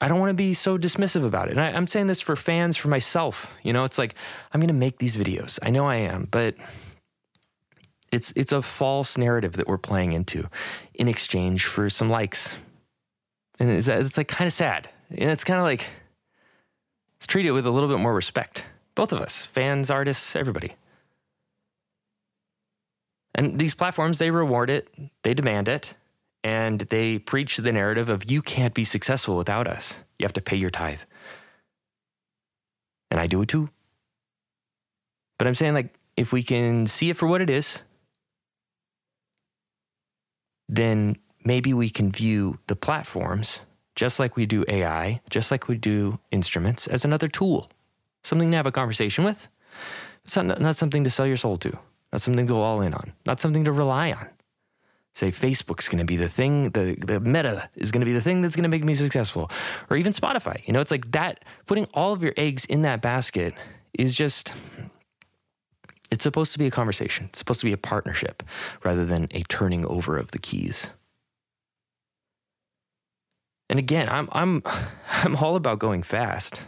I 0.00 0.08
don't 0.08 0.20
want 0.20 0.30
to 0.30 0.34
be 0.34 0.52
so 0.52 0.76
dismissive 0.76 1.24
about 1.24 1.48
it. 1.48 1.52
And 1.52 1.60
I, 1.60 1.70
am 1.70 1.86
saying 1.86 2.06
this 2.06 2.20
for 2.20 2.36
fans, 2.36 2.76
for 2.76 2.88
myself. 2.88 3.56
You 3.62 3.72
know, 3.72 3.84
it's 3.84 3.98
like 3.98 4.14
I'm 4.52 4.60
going 4.60 4.68
to 4.68 4.74
make 4.74 4.98
these 4.98 5.16
videos. 5.16 5.58
I 5.62 5.70
know 5.70 5.86
I 5.86 5.96
am, 5.96 6.28
but 6.30 6.54
it's 8.12 8.32
it's 8.36 8.52
a 8.52 8.62
false 8.62 9.16
narrative 9.16 9.54
that 9.54 9.66
we're 9.66 9.78
playing 9.78 10.12
into 10.12 10.48
in 10.94 11.08
exchange 11.08 11.64
for 11.64 11.88
some 11.88 12.08
likes, 12.08 12.56
and 13.58 13.70
it's, 13.70 13.88
it's 13.88 14.16
like 14.16 14.28
kind 14.28 14.46
of 14.46 14.52
sad. 14.52 14.88
And 15.10 15.30
it's 15.30 15.44
kind 15.44 15.58
of 15.58 15.64
like 15.64 15.86
let's 17.16 17.26
treat 17.26 17.46
it 17.46 17.52
with 17.52 17.66
a 17.66 17.70
little 17.70 17.88
bit 17.88 17.98
more 17.98 18.14
respect. 18.14 18.64
Both 18.94 19.12
of 19.12 19.20
us, 19.20 19.46
fans, 19.46 19.90
artists, 19.90 20.36
everybody. 20.36 20.74
And 23.34 23.58
these 23.58 23.74
platforms, 23.74 24.18
they 24.18 24.30
reward 24.30 24.70
it, 24.70 24.88
they 25.22 25.34
demand 25.34 25.68
it, 25.68 25.94
and 26.46 26.78
they 26.90 27.18
preach 27.18 27.56
the 27.56 27.72
narrative 27.72 28.08
of 28.08 28.30
you 28.30 28.40
can't 28.40 28.72
be 28.72 28.84
successful 28.84 29.36
without 29.36 29.66
us. 29.66 29.94
You 30.16 30.22
have 30.22 30.32
to 30.34 30.40
pay 30.40 30.56
your 30.56 30.70
tithe. 30.70 31.00
And 33.10 33.18
I 33.18 33.26
do 33.26 33.42
it 33.42 33.48
too. 33.48 33.68
But 35.38 35.48
I'm 35.48 35.56
saying, 35.56 35.74
like, 35.74 35.98
if 36.16 36.30
we 36.30 36.44
can 36.44 36.86
see 36.86 37.10
it 37.10 37.16
for 37.16 37.26
what 37.26 37.40
it 37.40 37.50
is, 37.50 37.80
then 40.68 41.16
maybe 41.44 41.74
we 41.74 41.90
can 41.90 42.12
view 42.12 42.60
the 42.68 42.76
platforms, 42.76 43.62
just 43.96 44.20
like 44.20 44.36
we 44.36 44.46
do 44.46 44.64
AI, 44.68 45.20
just 45.28 45.50
like 45.50 45.66
we 45.66 45.76
do 45.76 46.20
instruments, 46.30 46.86
as 46.86 47.04
another 47.04 47.26
tool, 47.26 47.68
something 48.22 48.52
to 48.52 48.56
have 48.56 48.66
a 48.66 48.72
conversation 48.72 49.24
with. 49.24 49.48
It's 50.24 50.36
not, 50.36 50.60
not 50.60 50.76
something 50.76 51.02
to 51.02 51.10
sell 51.10 51.26
your 51.26 51.38
soul 51.38 51.56
to, 51.56 51.76
not 52.12 52.20
something 52.20 52.46
to 52.46 52.52
go 52.52 52.62
all 52.62 52.82
in 52.82 52.94
on, 52.94 53.14
not 53.26 53.40
something 53.40 53.64
to 53.64 53.72
rely 53.72 54.12
on 54.12 54.28
say 55.16 55.30
Facebook's 55.30 55.88
going 55.88 55.98
to 55.98 56.04
be 56.04 56.16
the 56.16 56.28
thing, 56.28 56.70
the, 56.70 56.94
the 57.00 57.18
meta 57.20 57.70
is 57.74 57.90
going 57.90 58.00
to 58.00 58.04
be 58.04 58.12
the 58.12 58.20
thing 58.20 58.42
that's 58.42 58.54
going 58.54 58.64
to 58.64 58.68
make 58.68 58.84
me 58.84 58.94
successful, 58.94 59.50
or 59.88 59.96
even 59.96 60.12
Spotify. 60.12 60.64
You 60.66 60.74
know, 60.74 60.80
it's 60.80 60.90
like 60.90 61.10
that, 61.12 61.42
putting 61.64 61.86
all 61.94 62.12
of 62.12 62.22
your 62.22 62.34
eggs 62.36 62.66
in 62.66 62.82
that 62.82 63.00
basket 63.00 63.54
is 63.94 64.14
just, 64.14 64.52
it's 66.10 66.22
supposed 66.22 66.52
to 66.52 66.58
be 66.58 66.66
a 66.66 66.70
conversation. 66.70 67.26
It's 67.30 67.38
supposed 67.38 67.60
to 67.60 67.66
be 67.66 67.72
a 67.72 67.78
partnership 67.78 68.42
rather 68.84 69.06
than 69.06 69.28
a 69.30 69.42
turning 69.44 69.86
over 69.86 70.18
of 70.18 70.32
the 70.32 70.38
keys. 70.38 70.90
And 73.70 73.78
again, 73.78 74.10
I'm, 74.10 74.28
I'm, 74.32 74.62
I'm 75.10 75.34
all 75.36 75.56
about 75.56 75.78
going 75.78 76.02
fast. 76.02 76.60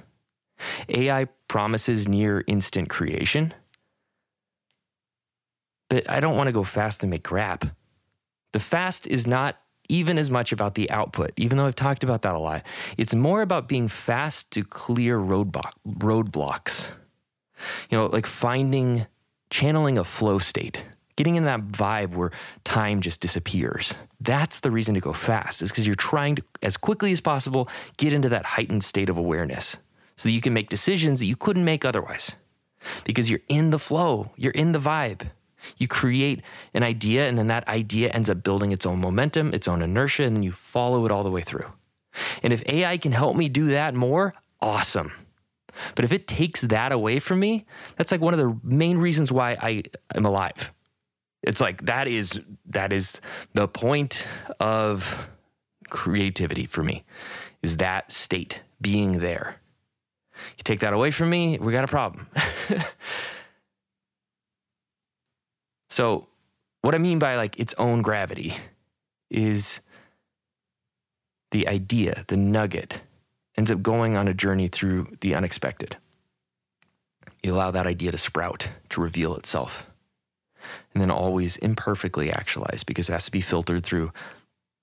AI 0.88 1.26
promises 1.48 2.08
near 2.08 2.44
instant 2.46 2.88
creation, 2.88 3.52
but 5.90 6.08
I 6.08 6.20
don't 6.20 6.36
want 6.36 6.46
to 6.48 6.52
go 6.52 6.64
fast 6.64 7.02
and 7.02 7.10
make 7.10 7.24
crap. 7.24 7.66
The 8.52 8.60
fast 8.60 9.06
is 9.06 9.26
not 9.26 9.56
even 9.88 10.18
as 10.18 10.30
much 10.30 10.52
about 10.52 10.74
the 10.74 10.90
output, 10.90 11.32
even 11.36 11.56
though 11.56 11.66
I've 11.66 11.74
talked 11.74 12.04
about 12.04 12.22
that 12.22 12.34
a 12.34 12.38
lot. 12.38 12.64
It's 12.96 13.14
more 13.14 13.42
about 13.42 13.68
being 13.68 13.88
fast 13.88 14.50
to 14.52 14.62
clear 14.62 15.18
roadblock, 15.18 15.72
roadblocks. 15.86 16.90
You 17.90 17.98
know, 17.98 18.06
like 18.06 18.26
finding, 18.26 19.06
channeling 19.50 19.98
a 19.98 20.04
flow 20.04 20.38
state, 20.38 20.84
getting 21.16 21.36
in 21.36 21.44
that 21.44 21.66
vibe 21.68 22.14
where 22.14 22.30
time 22.64 23.00
just 23.00 23.20
disappears. 23.20 23.94
That's 24.20 24.60
the 24.60 24.70
reason 24.70 24.94
to 24.94 25.00
go 25.00 25.12
fast, 25.12 25.62
is 25.62 25.70
because 25.70 25.86
you're 25.86 25.96
trying 25.96 26.36
to, 26.36 26.44
as 26.62 26.76
quickly 26.76 27.10
as 27.12 27.20
possible, 27.20 27.68
get 27.96 28.12
into 28.12 28.28
that 28.28 28.44
heightened 28.44 28.84
state 28.84 29.08
of 29.08 29.16
awareness 29.16 29.76
so 30.16 30.28
that 30.28 30.32
you 30.32 30.40
can 30.40 30.52
make 30.52 30.68
decisions 30.68 31.18
that 31.20 31.26
you 31.26 31.36
couldn't 31.36 31.64
make 31.64 31.84
otherwise. 31.84 32.32
Because 33.04 33.28
you're 33.28 33.40
in 33.48 33.70
the 33.70 33.78
flow, 33.78 34.30
you're 34.36 34.52
in 34.52 34.72
the 34.72 34.78
vibe. 34.78 35.30
You 35.76 35.88
create 35.88 36.42
an 36.74 36.82
idea, 36.82 37.28
and 37.28 37.36
then 37.36 37.48
that 37.48 37.66
idea 37.68 38.10
ends 38.10 38.30
up 38.30 38.42
building 38.42 38.72
its 38.72 38.86
own 38.86 39.00
momentum, 39.00 39.52
its 39.54 39.68
own 39.68 39.82
inertia, 39.82 40.24
and 40.24 40.36
then 40.36 40.42
you 40.42 40.52
follow 40.52 41.04
it 41.04 41.12
all 41.12 41.22
the 41.22 41.30
way 41.30 41.42
through. 41.42 41.70
And 42.42 42.52
if 42.52 42.62
AI 42.66 42.96
can 42.96 43.12
help 43.12 43.36
me 43.36 43.48
do 43.48 43.68
that 43.68 43.94
more, 43.94 44.34
awesome. 44.60 45.12
But 45.94 46.04
if 46.04 46.12
it 46.12 46.26
takes 46.26 46.62
that 46.62 46.92
away 46.92 47.20
from 47.20 47.40
me, 47.40 47.66
that's 47.96 48.10
like 48.10 48.20
one 48.20 48.34
of 48.34 48.40
the 48.40 48.58
main 48.64 48.98
reasons 48.98 49.30
why 49.30 49.56
I 49.60 49.84
am 50.14 50.26
alive. 50.26 50.72
It's 51.42 51.60
like 51.60 51.86
that 51.86 52.08
is 52.08 52.40
that 52.66 52.92
is 52.92 53.20
the 53.54 53.68
point 53.68 54.26
of 54.58 55.28
creativity 55.88 56.66
for 56.66 56.82
me 56.82 57.04
is 57.62 57.78
that 57.78 58.12
state 58.12 58.62
being 58.80 59.20
there. 59.20 59.56
You 60.56 60.62
take 60.64 60.80
that 60.80 60.92
away 60.92 61.10
from 61.10 61.30
me, 61.30 61.58
we 61.58 61.72
got 61.72 61.84
a 61.84 61.88
problem. 61.88 62.26
So, 65.98 66.28
what 66.82 66.94
I 66.94 66.98
mean 66.98 67.18
by 67.18 67.34
like 67.34 67.58
its 67.58 67.74
own 67.76 68.02
gravity 68.02 68.54
is 69.30 69.80
the 71.50 71.66
idea, 71.66 72.24
the 72.28 72.36
nugget. 72.36 73.00
ends 73.56 73.72
up 73.72 73.82
going 73.82 74.16
on 74.16 74.28
a 74.28 74.32
journey 74.32 74.68
through 74.68 75.16
the 75.22 75.34
unexpected. 75.34 75.96
You 77.42 77.52
allow 77.52 77.72
that 77.72 77.88
idea 77.88 78.12
to 78.12 78.16
sprout, 78.16 78.68
to 78.90 79.00
reveal 79.00 79.34
itself, 79.34 79.90
and 80.94 81.02
then 81.02 81.10
always 81.10 81.56
imperfectly 81.56 82.30
actualize 82.30 82.84
because 82.84 83.08
it 83.08 83.14
has 83.14 83.24
to 83.24 83.32
be 83.32 83.40
filtered 83.40 83.82
through 83.82 84.12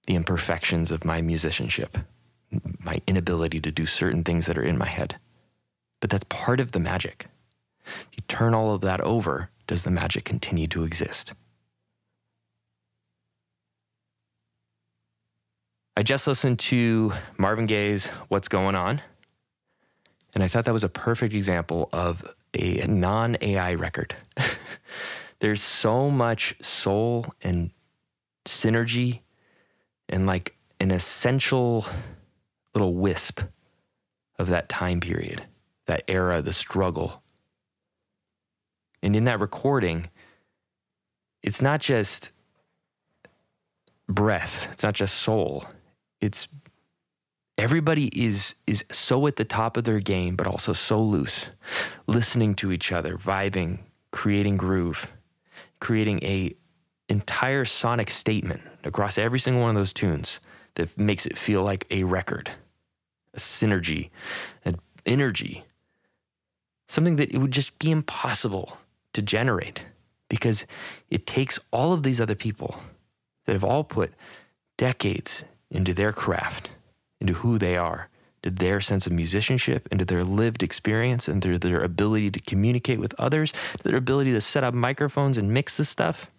the 0.07 0.15
imperfections 0.15 0.91
of 0.91 1.05
my 1.05 1.21
musicianship, 1.21 1.97
my 2.77 2.99
inability 3.07 3.61
to 3.61 3.71
do 3.71 3.85
certain 3.85 4.25
things 4.25 4.47
that 4.47 4.57
are 4.57 4.63
in 4.63 4.77
my 4.77 4.89
head. 4.89 5.15
But 6.01 6.09
that's 6.09 6.25
part 6.25 6.59
of 6.59 6.73
the 6.73 6.81
magic. 6.81 7.27
You 8.11 8.21
turn 8.27 8.53
all 8.53 8.75
of 8.75 8.81
that 8.81 8.99
over, 8.99 9.49
does 9.67 9.83
the 9.83 9.91
magic 9.91 10.25
continue 10.25 10.67
to 10.67 10.83
exist? 10.83 11.33
I 15.97 16.03
just 16.03 16.27
listened 16.27 16.59
to 16.59 17.13
Marvin 17.37 17.67
Gaye's 17.67 18.07
What's 18.27 18.49
Going 18.49 18.75
On, 18.75 19.01
and 20.33 20.43
I 20.43 20.47
thought 20.47 20.65
that 20.65 20.73
was 20.73 20.83
a 20.83 20.89
perfect 20.89 21.33
example 21.33 21.89
of 21.93 22.35
a 22.53 22.85
non 22.87 23.37
AI 23.41 23.75
record. 23.75 24.15
There's 25.39 25.61
so 25.61 26.09
much 26.09 26.55
soul 26.61 27.27
and 27.41 27.71
synergy 28.45 29.21
and 30.09 30.25
like 30.25 30.55
an 30.79 30.91
essential 30.91 31.85
little 32.73 32.93
wisp 32.93 33.41
of 34.37 34.47
that 34.47 34.69
time 34.69 34.99
period, 34.99 35.45
that 35.85 36.03
era, 36.07 36.41
the 36.41 36.53
struggle. 36.53 37.21
And 39.05 39.15
in 39.15 39.25
that 39.25 39.39
recording, 39.39 40.09
it's 41.43 41.61
not 41.61 41.79
just 41.79 42.31
breath, 44.09 44.67
it's 44.73 44.81
not 44.81 44.95
just 44.95 45.15
soul, 45.15 45.63
it's 46.19 46.47
everybody 47.57 48.07
is 48.07 48.55
is 48.65 48.83
so 48.91 49.27
at 49.27 49.37
the 49.37 49.45
top 49.45 49.77
of 49.77 49.85
their 49.85 50.01
game 50.01 50.35
but 50.35 50.45
also 50.45 50.73
so 50.73 51.01
loose 51.01 51.45
listening 52.05 52.53
to 52.53 52.69
each 52.69 52.91
other 52.91 53.15
vibing 53.15 53.79
creating 54.11 54.57
groove 54.57 55.13
creating 55.79 56.21
a 56.21 56.53
entire 57.07 57.63
sonic 57.63 58.09
statement 58.09 58.61
across 58.83 59.17
every 59.17 59.39
single 59.39 59.61
one 59.61 59.69
of 59.69 59.75
those 59.77 59.93
tunes 59.93 60.41
that 60.73 60.97
makes 60.97 61.25
it 61.25 61.37
feel 61.37 61.63
like 61.63 61.87
a 61.89 62.03
record 62.03 62.51
a 63.33 63.39
synergy 63.39 64.09
an 64.65 64.77
energy. 65.05 65.63
Something 66.87 67.15
that 67.15 67.31
it 67.31 67.37
would 67.37 67.51
just 67.51 67.77
be 67.79 67.89
impossible 67.91 68.77
to 69.15 69.21
generate 69.21 69.83
because 70.29 70.65
it 71.09 71.25
takes 71.25 71.59
all 71.71 71.93
of 71.93 72.03
these 72.03 72.21
other 72.21 72.35
people 72.35 72.79
that 73.45 73.53
have 73.53 73.63
all 73.63 73.83
put 73.83 74.13
decades 74.77 75.43
into 75.71 75.93
their 75.93 76.11
craft, 76.11 76.71
into 77.19 77.33
who 77.33 77.57
they 77.57 77.77
are, 77.77 78.09
to 78.43 78.51
their 78.51 78.79
sense 78.79 79.07
of 79.07 79.11
musicianship, 79.13 79.87
into 79.91 80.05
their 80.05 80.23
lived 80.23 80.61
experience, 80.61 81.27
and 81.27 81.43
into 81.43 81.57
their 81.57 81.81
ability 81.81 82.29
to 82.29 82.39
communicate 82.39 82.99
with 82.99 83.15
others, 83.17 83.51
to 83.77 83.83
their 83.83 83.97
ability 83.97 84.31
to 84.33 84.41
set 84.41 84.63
up 84.63 84.73
microphones 84.73 85.37
and 85.37 85.51
mix 85.51 85.77
this 85.77 85.89
stuff. 85.89 86.29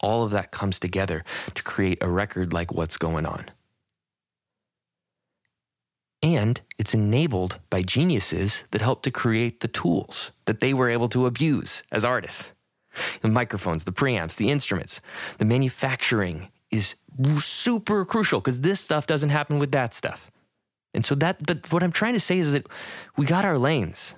All 0.00 0.24
of 0.24 0.30
that 0.32 0.50
comes 0.50 0.78
together 0.78 1.24
to 1.54 1.62
create 1.62 1.98
a 2.02 2.10
record 2.10 2.52
like 2.52 2.72
What's 2.72 2.96
Going 2.96 3.24
On. 3.24 3.46
And 6.22 6.60
it's 6.78 6.94
enabled 6.94 7.58
by 7.68 7.82
geniuses 7.82 8.64
that 8.70 8.80
helped 8.80 9.02
to 9.04 9.10
create 9.10 9.60
the 9.60 9.68
tools 9.68 10.30
that 10.44 10.60
they 10.60 10.72
were 10.72 10.88
able 10.88 11.08
to 11.08 11.26
abuse 11.26 11.82
as 11.90 12.04
artists 12.04 12.52
the 13.22 13.28
microphones, 13.28 13.84
the 13.84 13.92
preamps, 13.92 14.36
the 14.36 14.50
instruments, 14.50 15.00
the 15.38 15.46
manufacturing 15.46 16.48
is 16.70 16.94
super 17.38 18.04
crucial 18.04 18.40
because 18.40 18.60
this 18.60 18.80
stuff 18.80 19.06
doesn't 19.06 19.30
happen 19.30 19.58
with 19.58 19.72
that 19.72 19.94
stuff. 19.94 20.30
And 20.94 21.04
so 21.04 21.14
that, 21.16 21.44
but 21.46 21.72
what 21.72 21.82
I'm 21.82 21.92
trying 21.92 22.14
to 22.14 22.20
say 22.20 22.38
is 22.38 22.52
that 22.52 22.66
we 23.16 23.26
got 23.26 23.44
our 23.44 23.58
lanes. 23.58 24.14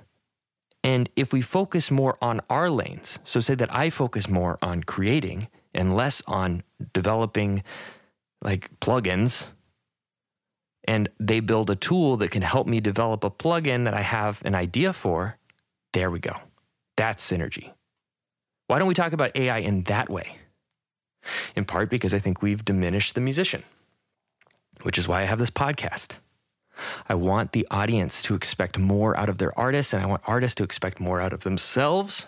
And 0.82 1.08
if 1.16 1.32
we 1.32 1.40
focus 1.40 1.90
more 1.90 2.18
on 2.20 2.40
our 2.50 2.68
lanes, 2.68 3.18
so 3.24 3.40
say 3.40 3.54
that 3.54 3.74
I 3.74 3.90
focus 3.90 4.28
more 4.28 4.58
on 4.60 4.82
creating 4.82 5.48
and 5.72 5.94
less 5.94 6.22
on 6.26 6.62
developing 6.92 7.62
like 8.42 8.70
plugins, 8.80 9.46
and 10.86 11.08
they 11.18 11.40
build 11.40 11.70
a 11.70 11.76
tool 11.76 12.16
that 12.18 12.30
can 12.30 12.42
help 12.42 12.66
me 12.66 12.80
develop 12.80 13.24
a 13.24 13.30
plugin 13.30 13.84
that 13.84 13.94
I 13.94 14.02
have 14.02 14.42
an 14.44 14.54
idea 14.54 14.92
for, 14.92 15.38
there 15.92 16.10
we 16.10 16.18
go. 16.18 16.36
That's 16.96 17.28
synergy. 17.28 17.72
Why 18.66 18.78
don't 18.78 18.88
we 18.88 18.94
talk 18.94 19.12
about 19.12 19.36
AI 19.36 19.58
in 19.58 19.82
that 19.84 20.08
way? 20.08 20.38
in 21.56 21.64
part 21.64 21.90
because 21.90 22.14
I 22.14 22.18
think 22.18 22.42
we've 22.42 22.64
diminished 22.64 23.14
the 23.14 23.20
musician, 23.20 23.62
which 24.82 24.98
is 24.98 25.08
why 25.08 25.22
I 25.22 25.24
have 25.24 25.38
this 25.38 25.50
podcast. 25.50 26.12
I 27.08 27.14
want 27.14 27.52
the 27.52 27.66
audience 27.70 28.22
to 28.24 28.34
expect 28.34 28.78
more 28.78 29.16
out 29.16 29.28
of 29.28 29.38
their 29.38 29.56
artists, 29.58 29.92
and 29.92 30.02
I 30.02 30.06
want 30.06 30.22
artists 30.26 30.56
to 30.56 30.64
expect 30.64 30.98
more 31.00 31.20
out 31.20 31.32
of 31.32 31.40
themselves. 31.40 32.26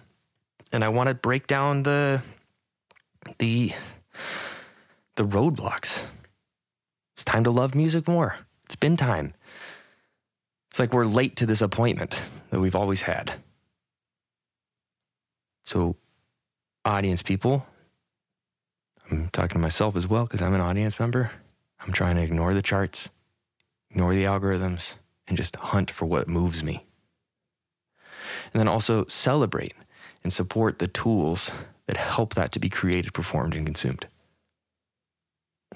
And 0.73 0.85
I 0.85 0.89
want 0.89 1.09
to 1.09 1.15
break 1.15 1.47
down 1.47 1.83
the 1.83 2.23
the 3.39 3.73
the 5.17 5.25
roadblocks. 5.25 6.05
It's 7.15 7.25
time 7.25 7.45
to 7.45 7.51
love 7.51 7.75
music 7.75 8.07
more. 8.07 8.37
It's 8.67 8.77
been 8.77 8.97
time. 8.97 9.33
It's 10.71 10.79
like 10.79 10.93
we're 10.93 11.05
late 11.05 11.37
to 11.37 11.47
this 11.47 11.63
appointment 11.63 12.23
that 12.51 12.61
we've 12.61 12.77
always 12.77 13.03
had. 13.03 13.33
So, 15.65 15.97
audience 16.85 17.23
people, 17.23 17.67
I'm 19.11 19.31
talking 19.33 19.55
to 19.55 19.59
myself 19.59 19.97
as 19.97 20.07
well 20.07 20.25
because 20.25 20.43
I'm 20.43 20.55
an 20.55 20.61
audience 20.61 21.01
member. 21.01 21.31
I'm 21.81 21.93
trying 21.93 22.17
to 22.17 22.23
ignore 22.23 22.55
the 22.55 22.63
charts, 22.63 23.09
ignore 23.91 24.15
the 24.15 24.25
algorithms, 24.25 24.95
and 25.29 25.37
just 25.37 25.57
hunt 25.57 25.91
for 25.91 26.07
what 26.07 26.29
moves 26.29 26.63
me. 26.63 26.85
And 28.53 28.61
then 28.61 28.69
also 28.69 29.07
celebrate 29.07 29.75
and 30.23 30.33
support 30.33 30.79
the 30.79 30.89
tools 30.89 31.51
that 31.87 31.97
help 31.97 32.35
that 32.35 32.53
to 32.53 32.59
be 32.59 32.69
created, 32.69 33.15
performed, 33.15 33.55
and 33.55 33.65
consumed. 33.65 34.07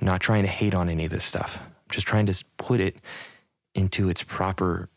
I'm 0.01 0.07
not 0.07 0.21
trying 0.21 0.43
to 0.43 0.49
hate 0.49 0.75
on 0.75 0.89
any 0.89 1.05
of 1.05 1.11
this 1.11 1.25
stuff. 1.25 1.61
Just 1.91 2.07
trying 2.07 2.27
to 2.27 2.45
put 2.57 2.81
it 2.81 2.97
into 3.75 4.09
its 4.09 4.23
proper 4.23 4.89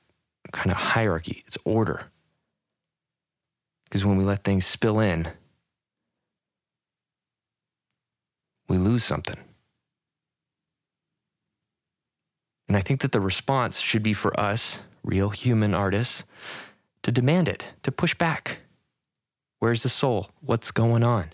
kind 0.52 0.72
of 0.72 0.78
hierarchy, 0.78 1.44
its 1.48 1.58
order. 1.64 2.06
Because 3.86 4.06
when 4.06 4.18
we 4.18 4.24
let 4.24 4.44
things 4.44 4.66
spill 4.66 5.00
in, 5.00 5.28
we 8.68 8.78
lose 8.78 9.04
something. 9.04 9.38
And 12.68 12.78
I 12.78 12.82
think 12.82 13.02
that 13.02 13.12
the 13.12 13.22
response 13.22 13.80
should 13.80 14.02
be 14.02 14.14
for 14.14 14.38
us, 14.40 14.80
real 15.04 15.30
human 15.30 15.74
artists, 15.74 16.24
to 17.04 17.12
demand 17.12 17.48
it, 17.48 17.70
to 17.84 17.92
push 17.92 18.16
back. 18.16 18.60
Where's 19.60 19.84
the 19.84 19.90
soul? 19.90 20.30
What's 20.42 20.72
going 20.72 21.04
on? 21.04 21.34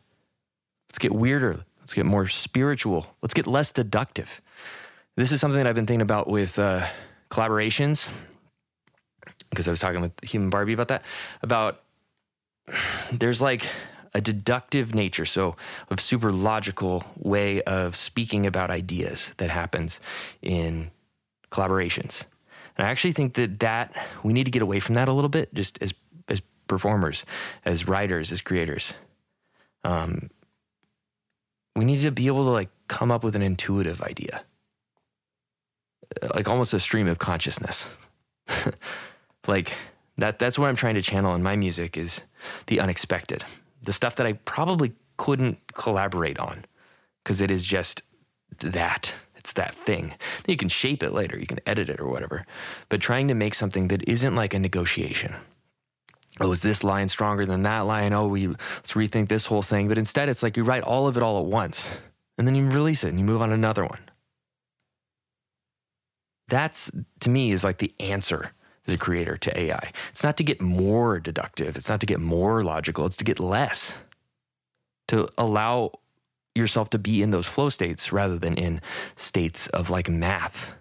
Let's 0.90 1.00
get 1.00 1.14
weirder. 1.14 1.64
Let's 1.80 1.94
get 1.94 2.06
more 2.06 2.28
spiritual. 2.28 3.16
Let's 3.22 3.34
get 3.34 3.48
less 3.48 3.72
deductive. 3.72 4.42
This 5.20 5.34
is 5.34 5.42
something 5.42 5.58
that 5.58 5.68
I've 5.68 5.76
been 5.76 5.86
thinking 5.86 6.02
about 6.02 6.30
with 6.30 6.58
uh, 6.58 6.88
collaborations, 7.30 8.08
because 9.50 9.68
I 9.68 9.72
was 9.72 9.82
talking 9.82 10.00
with 10.00 10.14
Human 10.24 10.50
Barbie 10.50 10.72
about 10.72 10.88
that. 10.88 11.04
About 11.42 11.82
there's 13.12 13.42
like 13.42 13.68
a 14.14 14.22
deductive 14.22 14.96
nature, 14.96 15.26
so 15.26 15.58
a 15.90 16.00
super 16.00 16.32
logical 16.32 17.04
way 17.18 17.62
of 17.64 17.98
speaking 17.98 18.46
about 18.46 18.72
ideas 18.72 19.34
that 19.40 19.50
happens 19.50 20.00
in 20.42 20.90
collaborations. 21.52 22.24
And 22.78 22.88
I 22.88 22.90
actually 22.90 23.12
think 23.12 23.34
that 23.34 23.60
that 23.60 23.94
we 24.24 24.32
need 24.32 24.46
to 24.46 24.52
get 24.52 24.62
away 24.62 24.80
from 24.80 24.96
that 24.96 25.10
a 25.10 25.14
little 25.14 25.28
bit, 25.28 25.54
just 25.54 25.78
as 25.82 25.94
as 26.30 26.42
performers, 26.68 27.26
as 27.66 27.90
writers, 27.90 28.32
as 28.32 28.40
creators. 28.40 28.94
Um, 29.84 30.30
we 31.76 31.84
need 31.84 32.00
to 32.00 32.12
be 32.12 32.28
able 32.28 32.46
to 32.46 32.52
like 32.52 32.70
come 32.88 33.12
up 33.12 33.22
with 33.22 33.36
an 33.36 33.42
intuitive 33.42 34.02
idea, 34.02 34.46
like 36.34 36.48
almost 36.48 36.74
a 36.74 36.80
stream 36.80 37.08
of 37.08 37.20
consciousness. 37.20 37.86
like 39.48 39.74
that. 40.18 40.40
That's 40.40 40.58
what 40.58 40.68
I'm 40.68 40.76
trying 40.76 40.96
to 40.96 41.02
channel 41.02 41.36
in 41.36 41.44
my 41.44 41.56
music 41.56 41.98
is 41.98 42.22
the 42.68 42.80
unexpected 42.80 43.44
the 43.82 43.94
stuff 43.94 44.16
that 44.18 44.28
I 44.28 44.34
probably 44.34 44.94
couldn't 45.18 45.60
collaborate 45.74 46.40
on 46.40 46.66
because 47.24 47.42
it 47.42 47.52
is 47.52 47.66
just 47.66 48.02
that. 48.60 49.14
It's 49.36 49.54
that 49.54 49.74
thing. 49.74 50.16
You 50.48 50.58
can 50.58 50.68
shape 50.68 51.02
it 51.02 51.12
later, 51.12 51.38
you 51.38 51.48
can 51.48 51.62
edit 51.66 51.90
it 51.90 52.00
or 52.00 52.08
whatever. 52.08 52.46
But 52.90 53.00
trying 53.00 53.30
to 53.30 53.34
make 53.34 53.56
something 53.56 53.88
that 53.88 54.08
isn't 54.08 54.36
like 54.36 54.54
a 54.54 54.60
negotiation. 54.60 55.34
Oh, 56.42 56.52
is 56.52 56.62
this 56.62 56.84
line 56.84 57.08
stronger 57.08 57.46
than 57.46 57.64
that 57.64 57.82
line? 57.82 58.14
Oh, 58.14 58.28
we 58.28 58.48
let's 58.48 58.94
rethink 58.94 59.30
this 59.30 59.46
whole 59.46 59.62
thing. 59.62 59.88
But 59.88 59.98
instead, 59.98 60.30
it's 60.30 60.44
like 60.44 60.58
you 60.58 60.64
write 60.64 60.84
all 60.84 61.08
of 61.08 61.18
it 61.18 61.24
all 61.24 61.40
at 61.40 61.46
once, 61.46 61.90
and 62.38 62.46
then 62.46 62.56
you 62.56 62.68
release 62.70 63.04
it 63.04 63.10
and 63.10 63.20
you 63.20 63.26
move 63.26 63.42
on 63.42 63.52
another 63.52 63.86
one. 63.86 64.00
That's 66.50 66.92
to 67.22 67.30
me 67.30 67.52
is 67.52 67.64
like 67.64 67.78
the 67.78 67.94
answer 68.00 68.52
as 68.88 68.94
a 68.94 68.98
creator 68.98 69.38
to 69.38 69.60
AI. 69.60 69.92
It's 70.10 70.24
not 70.24 70.36
to 70.38 70.44
get 70.44 70.62
more 70.62 71.20
deductive, 71.20 71.78
it's 71.78 71.90
not 71.90 72.00
to 72.02 72.06
get 72.06 72.20
more 72.20 72.64
logical, 72.64 73.06
it's 73.06 73.18
to 73.18 73.26
get 73.26 73.40
less, 73.40 73.94
to 75.08 75.30
allow 75.38 75.92
yourself 76.56 76.90
to 76.90 76.98
be 76.98 77.22
in 77.22 77.30
those 77.32 77.48
flow 77.48 77.70
states 77.70 78.12
rather 78.12 78.40
than 78.40 78.56
in 78.56 78.82
states 79.16 79.68
of 79.68 79.90
like 79.90 80.10
math. 80.10 80.72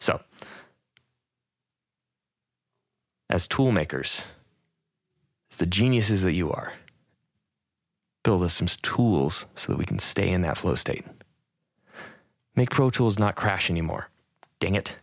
So, 0.00 0.20
as 3.30 3.48
tool 3.48 3.72
makers, 3.72 4.20
as 5.50 5.56
the 5.56 5.66
geniuses 5.66 6.22
that 6.22 6.34
you 6.34 6.52
are, 6.52 6.74
build 8.26 8.42
us 8.42 8.54
some 8.54 8.66
tools 8.82 9.46
so 9.54 9.70
that 9.70 9.78
we 9.78 9.84
can 9.84 10.00
stay 10.00 10.28
in 10.28 10.42
that 10.42 10.58
flow 10.58 10.74
state. 10.74 11.04
Make 12.56 12.70
Pro 12.70 12.90
Tools 12.90 13.20
not 13.20 13.36
crash 13.36 13.70
anymore. 13.70 14.08
Dang 14.58 14.74
it. 14.74 14.96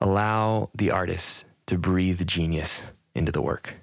Allow 0.00 0.70
the 0.74 0.90
artists 0.90 1.44
to 1.66 1.76
breathe 1.76 2.26
genius 2.26 2.80
into 3.14 3.30
the 3.30 3.42
work 3.42 3.74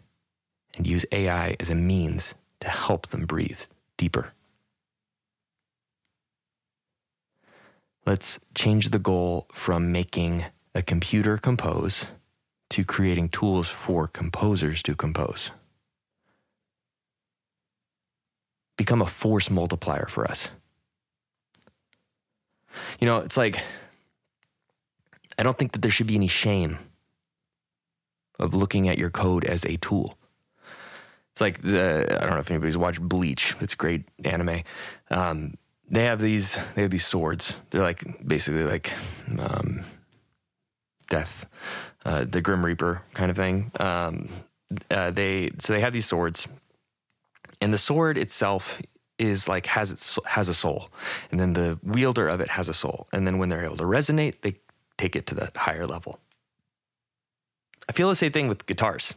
and 0.75 0.87
use 0.87 1.05
AI 1.11 1.55
as 1.59 1.69
a 1.69 1.75
means 1.75 2.33
to 2.59 2.67
help 2.67 3.09
them 3.09 3.27
breathe 3.27 3.61
deeper. 3.95 4.33
Let's 8.07 8.39
change 8.55 8.89
the 8.89 8.97
goal 8.97 9.47
from 9.53 9.91
making 9.91 10.45
a 10.73 10.81
computer 10.81 11.37
compose 11.37 12.07
to 12.69 12.83
creating 12.83 13.29
tools 13.29 13.67
for 13.67 14.07
composers 14.07 14.83
to 14.83 14.95
compose. 14.95 15.51
Become 18.77 19.01
a 19.01 19.07
force 19.07 19.49
multiplier 19.49 20.05
for 20.07 20.29
us. 20.29 20.49
You 22.99 23.07
know, 23.07 23.17
it's 23.17 23.37
like, 23.37 23.61
I 25.37 25.43
don't 25.43 25.57
think 25.57 25.71
that 25.73 25.81
there 25.81 25.91
should 25.91 26.07
be 26.07 26.15
any 26.15 26.27
shame 26.27 26.77
of 28.37 28.53
looking 28.53 28.87
at 28.87 28.97
your 28.97 29.09
code 29.09 29.43
as 29.43 29.65
a 29.65 29.77
tool. 29.77 30.17
It's 31.31 31.41
like 31.41 31.61
the 31.61 32.17
I 32.21 32.25
don't 32.25 32.33
know 32.33 32.39
if 32.39 32.51
anybody's 32.51 32.77
watched 32.77 33.01
Bleach. 33.01 33.55
It's 33.61 33.73
a 33.73 33.77
great 33.77 34.03
anime. 34.25 34.63
Um, 35.09 35.55
they 35.89 36.03
have 36.03 36.19
these 36.19 36.57
they 36.75 36.81
have 36.81 36.91
these 36.91 37.05
swords. 37.05 37.59
They're 37.69 37.81
like 37.81 38.27
basically 38.27 38.63
like 38.63 38.91
um, 39.37 39.81
death, 41.09 41.45
uh, 42.05 42.25
the 42.25 42.41
Grim 42.41 42.63
Reaper 42.63 43.01
kind 43.13 43.31
of 43.31 43.37
thing. 43.37 43.71
Um, 43.79 44.29
uh, 44.91 45.11
they 45.11 45.51
so 45.59 45.73
they 45.73 45.81
have 45.81 45.93
these 45.93 46.05
swords, 46.05 46.47
and 47.61 47.73
the 47.73 47.77
sword 47.77 48.17
itself 48.17 48.81
is 49.17 49.47
like 49.47 49.65
has 49.65 49.91
its 49.91 50.19
has 50.25 50.49
a 50.49 50.53
soul, 50.53 50.89
and 51.31 51.39
then 51.39 51.53
the 51.53 51.79
wielder 51.83 52.27
of 52.27 52.41
it 52.41 52.49
has 52.49 52.69
a 52.69 52.73
soul, 52.73 53.07
and 53.11 53.25
then 53.25 53.37
when 53.37 53.49
they're 53.49 53.65
able 53.65 53.77
to 53.77 53.83
resonate, 53.83 54.41
they 54.41 54.55
take 54.97 55.15
it 55.15 55.25
to 55.27 55.35
that 55.35 55.57
higher 55.57 55.85
level. 55.85 56.19
I 57.87 57.91
feel 57.91 58.09
the 58.09 58.15
same 58.15 58.31
thing 58.31 58.47
with 58.47 58.65
guitars 58.67 59.15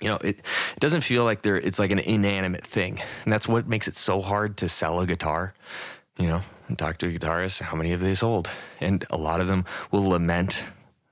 you 0.00 0.08
know, 0.08 0.16
it, 0.16 0.38
it 0.38 0.80
doesn't 0.80 1.02
feel 1.02 1.24
like 1.24 1.42
there 1.42 1.56
it's 1.56 1.78
like 1.78 1.90
an 1.90 1.98
inanimate 1.98 2.66
thing. 2.66 3.00
And 3.24 3.32
that's 3.32 3.46
what 3.46 3.68
makes 3.68 3.88
it 3.88 3.94
so 3.94 4.20
hard 4.20 4.56
to 4.58 4.68
sell 4.68 5.00
a 5.00 5.06
guitar. 5.06 5.54
You 6.18 6.26
know, 6.28 6.40
talk 6.76 6.98
to 6.98 7.08
a 7.08 7.12
guitarist, 7.12 7.60
how 7.60 7.76
many 7.76 7.90
have 7.90 8.00
they 8.00 8.14
sold? 8.14 8.50
And 8.80 9.04
a 9.10 9.16
lot 9.16 9.40
of 9.40 9.46
them 9.46 9.64
will 9.90 10.08
lament. 10.08 10.62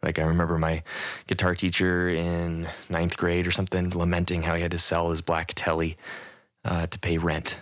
Like 0.02 0.18
I 0.18 0.22
remember 0.22 0.58
my 0.58 0.82
guitar 1.26 1.54
teacher 1.54 2.08
in 2.08 2.68
ninth 2.90 3.16
grade 3.16 3.46
or 3.46 3.52
something 3.52 3.90
lamenting 3.90 4.42
how 4.42 4.54
he 4.54 4.62
had 4.62 4.72
to 4.72 4.78
sell 4.78 5.10
his 5.10 5.20
black 5.20 5.52
Tele 5.54 5.96
uh, 6.64 6.86
to 6.86 6.98
pay 6.98 7.18
rent. 7.18 7.56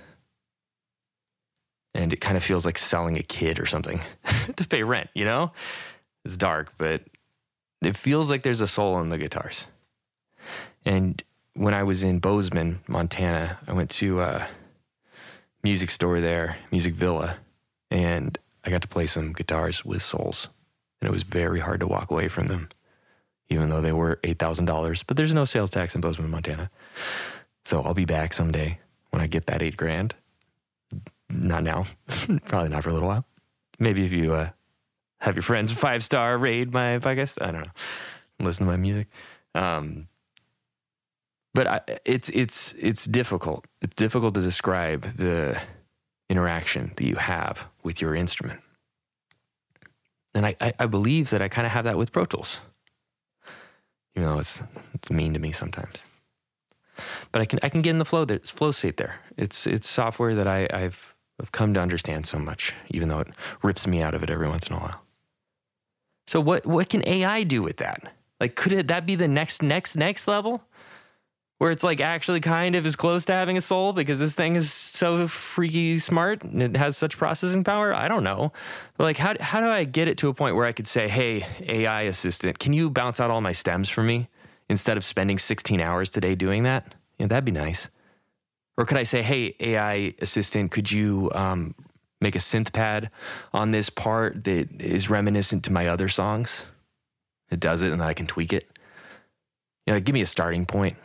And 1.94 2.12
it 2.12 2.20
kind 2.20 2.36
of 2.36 2.44
feels 2.44 2.64
like 2.64 2.78
selling 2.78 3.18
a 3.18 3.22
kid 3.22 3.58
or 3.58 3.66
something 3.66 4.00
to 4.56 4.66
pay 4.66 4.82
rent, 4.82 5.10
you 5.14 5.24
know? 5.24 5.52
It's 6.24 6.36
dark, 6.36 6.72
but 6.78 7.02
it 7.82 7.96
feels 7.96 8.30
like 8.30 8.42
there's 8.42 8.60
a 8.60 8.68
soul 8.68 9.00
in 9.00 9.08
the 9.08 9.18
guitars. 9.18 9.66
And 10.84 11.22
when 11.54 11.74
I 11.74 11.82
was 11.82 12.02
in 12.02 12.20
Bozeman, 12.20 12.80
Montana, 12.86 13.58
I 13.66 13.72
went 13.72 13.90
to 13.90 14.20
a 14.20 14.48
music 15.62 15.90
store 15.90 16.20
there, 16.20 16.56
Music 16.70 16.94
Villa, 16.94 17.38
and 17.90 18.38
I 18.64 18.70
got 18.70 18.82
to 18.82 18.88
play 18.88 19.06
some 19.06 19.32
guitars 19.32 19.84
with 19.84 20.02
souls. 20.02 20.48
And 21.00 21.08
it 21.08 21.12
was 21.12 21.22
very 21.22 21.60
hard 21.60 21.80
to 21.80 21.86
walk 21.86 22.10
away 22.10 22.28
from 22.28 22.46
them, 22.46 22.68
even 23.48 23.70
though 23.70 23.80
they 23.80 23.92
were 23.92 24.20
$8,000. 24.22 25.04
But 25.06 25.16
there's 25.16 25.34
no 25.34 25.44
sales 25.44 25.70
tax 25.70 25.94
in 25.94 26.00
Bozeman, 26.00 26.30
Montana. 26.30 26.70
So 27.64 27.82
I'll 27.82 27.94
be 27.94 28.04
back 28.04 28.32
someday 28.32 28.78
when 29.10 29.22
I 29.22 29.26
get 29.26 29.46
that 29.46 29.62
eight 29.62 29.76
grand. 29.76 30.14
Not 31.28 31.62
now, 31.62 31.84
probably 32.46 32.70
not 32.70 32.82
for 32.82 32.90
a 32.90 32.92
little 32.92 33.08
while. 33.08 33.24
Maybe 33.78 34.04
if 34.04 34.12
you 34.12 34.32
uh, 34.34 34.50
have 35.20 35.36
your 35.36 35.42
friends 35.42 35.72
five 35.72 36.02
star 36.02 36.36
raid 36.36 36.72
my 36.72 36.98
podcast, 36.98 37.40
I 37.40 37.52
don't 37.52 37.66
know, 37.66 37.72
listen 38.44 38.66
to 38.66 38.72
my 38.72 38.76
music. 38.76 39.06
Um, 39.54 40.08
but 41.54 41.66
I, 41.66 41.80
it's 42.04 42.28
it's 42.30 42.74
it's 42.78 43.04
difficult. 43.04 43.66
It's 43.82 43.94
difficult 43.94 44.34
to 44.34 44.40
describe 44.40 45.02
the 45.16 45.60
interaction 46.28 46.92
that 46.96 47.04
you 47.04 47.16
have 47.16 47.66
with 47.82 48.00
your 48.00 48.14
instrument. 48.14 48.60
And 50.34 50.46
I, 50.46 50.56
I, 50.60 50.72
I 50.78 50.86
believe 50.86 51.30
that 51.30 51.42
I 51.42 51.48
kind 51.48 51.66
of 51.66 51.72
have 51.72 51.84
that 51.84 51.98
with 51.98 52.12
Pro 52.12 52.24
Tools, 52.24 52.60
even 54.14 54.28
though 54.28 54.38
it's 54.38 54.62
it's 54.94 55.10
mean 55.10 55.32
to 55.34 55.40
me 55.40 55.52
sometimes. 55.52 56.04
But 57.32 57.42
I 57.42 57.44
can 57.44 57.58
I 57.62 57.68
can 57.68 57.82
get 57.82 57.90
in 57.90 57.98
the 57.98 58.04
flow 58.04 58.24
there's 58.24 58.50
flow 58.50 58.70
state 58.70 58.96
there. 58.96 59.20
It's 59.36 59.66
it's 59.66 59.88
software 59.88 60.34
that 60.34 60.46
I, 60.46 60.68
I've 60.72 61.14
I've 61.40 61.52
come 61.52 61.74
to 61.74 61.80
understand 61.80 62.26
so 62.26 62.38
much, 62.38 62.74
even 62.90 63.08
though 63.08 63.20
it 63.20 63.28
rips 63.62 63.86
me 63.86 64.02
out 64.02 64.14
of 64.14 64.22
it 64.22 64.30
every 64.30 64.48
once 64.48 64.68
in 64.68 64.76
a 64.76 64.78
while. 64.78 65.00
So 66.26 66.40
what 66.40 66.66
what 66.66 66.88
can 66.88 67.06
AI 67.08 67.42
do 67.42 67.62
with 67.62 67.78
that? 67.78 68.12
Like 68.38 68.54
could 68.54 68.72
it 68.72 68.88
that 68.88 69.06
be 69.06 69.16
the 69.16 69.28
next 69.28 69.62
next 69.62 69.96
next 69.96 70.28
level? 70.28 70.62
Where 71.60 71.70
it's 71.70 71.84
like 71.84 72.00
actually 72.00 72.40
kind 72.40 72.74
of 72.74 72.86
as 72.86 72.96
close 72.96 73.26
to 73.26 73.34
having 73.34 73.58
a 73.58 73.60
soul 73.60 73.92
because 73.92 74.18
this 74.18 74.34
thing 74.34 74.56
is 74.56 74.72
so 74.72 75.28
freaky 75.28 75.98
smart 75.98 76.42
and 76.42 76.62
it 76.62 76.74
has 76.74 76.96
such 76.96 77.18
processing 77.18 77.62
power. 77.62 77.92
I 77.92 78.08
don't 78.08 78.24
know. 78.24 78.50
But 78.96 79.04
like 79.04 79.18
how 79.18 79.34
how 79.38 79.60
do 79.60 79.66
I 79.66 79.84
get 79.84 80.08
it 80.08 80.16
to 80.18 80.28
a 80.28 80.34
point 80.34 80.56
where 80.56 80.64
I 80.64 80.72
could 80.72 80.86
say, 80.86 81.06
"Hey, 81.06 81.44
AI 81.60 82.02
assistant, 82.02 82.58
can 82.58 82.72
you 82.72 82.88
bounce 82.88 83.20
out 83.20 83.30
all 83.30 83.42
my 83.42 83.52
stems 83.52 83.90
for 83.90 84.02
me 84.02 84.30
instead 84.70 84.96
of 84.96 85.04
spending 85.04 85.38
16 85.38 85.82
hours 85.82 86.08
today 86.08 86.34
doing 86.34 86.62
that?" 86.62 86.94
Yeah, 87.18 87.26
that'd 87.26 87.44
be 87.44 87.52
nice. 87.52 87.90
Or 88.78 88.86
could 88.86 88.96
I 88.96 89.02
say, 89.02 89.20
"Hey, 89.20 89.54
AI 89.60 90.14
assistant, 90.22 90.70
could 90.70 90.90
you 90.90 91.30
um, 91.34 91.74
make 92.22 92.36
a 92.36 92.38
synth 92.38 92.72
pad 92.72 93.10
on 93.52 93.70
this 93.70 93.90
part 93.90 94.44
that 94.44 94.80
is 94.80 95.10
reminiscent 95.10 95.64
to 95.64 95.72
my 95.74 95.88
other 95.88 96.08
songs?" 96.08 96.64
It 97.50 97.60
does 97.60 97.82
it, 97.82 97.92
and 97.92 98.00
then 98.00 98.08
I 98.08 98.14
can 98.14 98.26
tweak 98.26 98.54
it. 98.54 98.66
You 99.86 99.92
know, 99.92 100.00
give 100.00 100.14
me 100.14 100.22
a 100.22 100.26
starting 100.26 100.64
point 100.64 100.96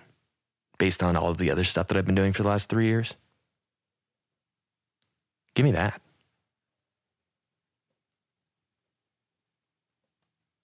based 0.77 1.03
on 1.03 1.15
all 1.15 1.29
of 1.29 1.37
the 1.37 1.51
other 1.51 1.63
stuff 1.63 1.87
that 1.87 1.97
I've 1.97 2.05
been 2.05 2.15
doing 2.15 2.33
for 2.33 2.43
the 2.43 2.49
last 2.49 2.69
three 2.69 2.85
years? 2.85 3.15
Give 5.53 5.63
me 5.63 5.71
that. 5.71 6.01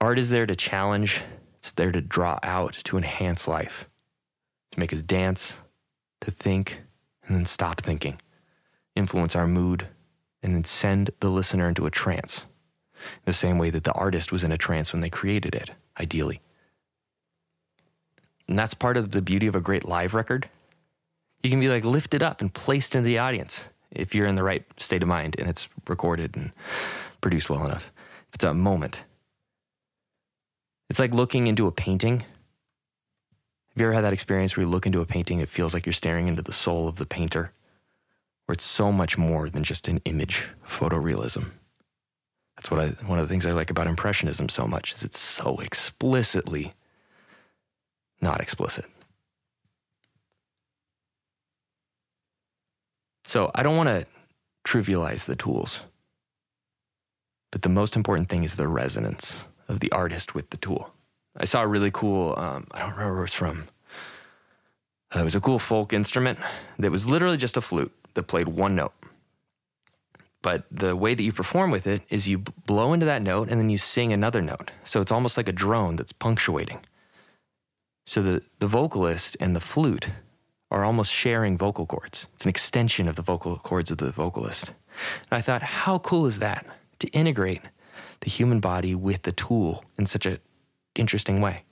Art 0.01 0.17
is 0.17 0.31
there 0.31 0.47
to 0.47 0.55
challenge, 0.55 1.21
it's 1.59 1.71
there 1.71 1.91
to 1.91 2.01
draw 2.01 2.39
out, 2.41 2.73
to 2.85 2.97
enhance 2.97 3.47
life, 3.47 3.87
to 4.71 4.79
make 4.79 4.91
us 4.91 5.01
dance, 5.01 5.57
to 6.21 6.31
think, 6.31 6.81
and 7.23 7.35
then 7.35 7.45
stop 7.45 7.79
thinking, 7.79 8.19
influence 8.95 9.35
our 9.35 9.47
mood, 9.47 9.87
and 10.41 10.55
then 10.55 10.63
send 10.63 11.11
the 11.19 11.29
listener 11.29 11.69
into 11.69 11.85
a 11.85 11.91
trance, 11.91 12.45
the 13.25 13.33
same 13.33 13.59
way 13.59 13.69
that 13.69 13.83
the 13.83 13.93
artist 13.93 14.31
was 14.31 14.43
in 14.43 14.51
a 14.51 14.57
trance 14.57 14.91
when 14.91 15.01
they 15.01 15.09
created 15.09 15.53
it, 15.53 15.69
ideally. 15.99 16.41
And 18.51 18.59
that's 18.59 18.73
part 18.73 18.97
of 18.97 19.11
the 19.11 19.21
beauty 19.21 19.47
of 19.47 19.55
a 19.55 19.61
great 19.61 19.87
live 19.87 20.13
record. 20.13 20.49
You 21.41 21.49
can 21.49 21.61
be 21.61 21.69
like 21.69 21.85
lifted 21.85 22.21
up 22.21 22.41
and 22.41 22.53
placed 22.53 22.95
into 22.95 23.07
the 23.07 23.17
audience 23.17 23.69
if 23.91 24.13
you're 24.13 24.27
in 24.27 24.35
the 24.35 24.43
right 24.43 24.65
state 24.75 25.01
of 25.01 25.07
mind 25.07 25.37
and 25.39 25.47
it's 25.47 25.69
recorded 25.87 26.35
and 26.35 26.51
produced 27.21 27.49
well 27.49 27.63
enough. 27.63 27.89
If 28.27 28.35
it's 28.35 28.43
a 28.43 28.53
moment. 28.53 29.05
It's 30.89 30.99
like 30.99 31.13
looking 31.13 31.47
into 31.47 31.65
a 31.65 31.71
painting. 31.71 32.19
Have 32.19 33.77
you 33.77 33.85
ever 33.85 33.93
had 33.93 34.03
that 34.03 34.11
experience 34.11 34.57
where 34.57 34.65
you 34.65 34.69
look 34.69 34.85
into 34.85 34.99
a 34.99 35.05
painting, 35.05 35.39
it 35.39 35.47
feels 35.47 35.73
like 35.73 35.85
you're 35.85 35.93
staring 35.93 36.27
into 36.27 36.41
the 36.41 36.51
soul 36.51 36.89
of 36.89 36.97
the 36.97 37.05
painter, 37.05 37.53
where 38.47 38.53
it's 38.53 38.65
so 38.65 38.91
much 38.91 39.17
more 39.17 39.49
than 39.49 39.63
just 39.63 39.87
an 39.87 40.01
image, 40.03 40.43
photorealism. 40.67 41.51
That's 42.57 42.69
what 42.69 42.81
I, 42.81 42.87
one 43.05 43.17
of 43.17 43.25
the 43.25 43.31
things 43.31 43.45
I 43.45 43.53
like 43.53 43.69
about 43.69 43.87
Impressionism 43.87 44.49
so 44.49 44.67
much 44.67 44.93
is 44.93 45.03
it's 45.03 45.19
so 45.19 45.55
explicitly 45.61 46.73
not 48.21 48.41
explicit. 48.41 48.85
So 53.25 53.51
I 53.55 53.63
don't 53.63 53.77
want 53.77 53.89
to 53.89 54.05
trivialize 54.65 55.25
the 55.25 55.35
tools, 55.35 55.81
but 57.51 57.61
the 57.61 57.69
most 57.69 57.95
important 57.95 58.29
thing 58.29 58.43
is 58.43 58.55
the 58.55 58.67
resonance 58.67 59.45
of 59.67 59.79
the 59.79 59.91
artist 59.91 60.35
with 60.35 60.49
the 60.49 60.57
tool. 60.57 60.93
I 61.37 61.45
saw 61.45 61.61
a 61.61 61.67
really 61.67 61.91
cool, 61.91 62.35
um, 62.37 62.67
I 62.71 62.79
don't 62.79 62.91
remember 62.91 63.15
where 63.15 63.25
it's 63.25 63.33
from. 63.33 63.69
Uh, 65.15 65.19
it 65.19 65.23
was 65.23 65.35
a 65.35 65.41
cool 65.41 65.59
folk 65.59 65.93
instrument 65.93 66.39
that 66.77 66.91
was 66.91 67.07
literally 67.07 67.37
just 67.37 67.57
a 67.57 67.61
flute 67.61 67.93
that 68.13 68.23
played 68.23 68.49
one 68.49 68.75
note. 68.75 68.93
But 70.41 70.65
the 70.71 70.95
way 70.95 71.13
that 71.13 71.23
you 71.23 71.31
perform 71.31 71.71
with 71.71 71.85
it 71.85 72.01
is 72.09 72.27
you 72.27 72.39
blow 72.39 72.93
into 72.93 73.05
that 73.05 73.21
note 73.21 73.49
and 73.49 73.59
then 73.59 73.69
you 73.69 73.77
sing 73.77 74.11
another 74.11 74.41
note. 74.41 74.71
So 74.83 74.99
it's 74.99 75.11
almost 75.11 75.37
like 75.37 75.47
a 75.47 75.53
drone 75.53 75.95
that's 75.95 76.11
punctuating. 76.11 76.79
So 78.11 78.21
the, 78.21 78.41
the 78.59 78.67
vocalist 78.67 79.37
and 79.39 79.55
the 79.55 79.61
flute 79.61 80.09
are 80.69 80.83
almost 80.83 81.13
sharing 81.13 81.57
vocal 81.57 81.85
cords. 81.85 82.27
It's 82.33 82.43
an 82.43 82.49
extension 82.49 83.07
of 83.07 83.15
the 83.15 83.21
vocal 83.21 83.55
cords 83.55 83.89
of 83.89 83.99
the 83.99 84.11
vocalist. 84.11 84.67
And 84.67 85.37
I 85.37 85.39
thought, 85.39 85.63
how 85.63 85.99
cool 85.99 86.25
is 86.25 86.39
that 86.39 86.65
to 86.99 87.07
integrate 87.11 87.61
the 88.19 88.29
human 88.29 88.59
body 88.59 88.95
with 88.95 89.21
the 89.21 89.31
tool 89.31 89.85
in 89.97 90.05
such 90.05 90.25
a 90.25 90.39
interesting 90.93 91.39
way. 91.39 91.63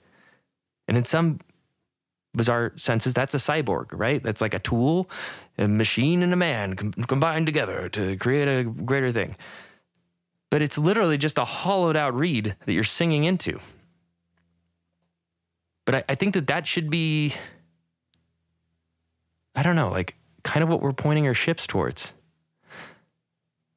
And 0.88 0.96
in 0.96 1.04
some 1.04 1.40
bizarre 2.32 2.72
senses, 2.76 3.12
that's 3.12 3.34
a 3.34 3.36
cyborg, 3.36 3.88
right? 3.92 4.22
That's 4.22 4.40
like 4.40 4.54
a 4.54 4.60
tool, 4.60 5.10
a 5.58 5.68
machine, 5.68 6.22
and 6.22 6.32
a 6.32 6.36
man 6.36 6.74
com- 6.74 6.92
combined 6.92 7.44
together 7.44 7.90
to 7.90 8.16
create 8.16 8.48
a 8.48 8.64
greater 8.64 9.12
thing. 9.12 9.34
But 10.50 10.62
it's 10.62 10.78
literally 10.78 11.18
just 11.18 11.36
a 11.36 11.44
hollowed 11.44 11.98
out 11.98 12.14
reed 12.14 12.56
that 12.64 12.72
you're 12.72 12.82
singing 12.82 13.24
into. 13.24 13.60
But 15.90 16.04
I, 16.08 16.12
I 16.12 16.14
think 16.14 16.34
that 16.34 16.46
that 16.46 16.68
should 16.68 16.88
be, 16.88 17.34
I 19.56 19.64
don't 19.64 19.74
know, 19.74 19.90
like 19.90 20.14
kind 20.44 20.62
of 20.62 20.68
what 20.68 20.80
we're 20.80 20.92
pointing 20.92 21.26
our 21.26 21.34
ships 21.34 21.66
towards. 21.66 22.12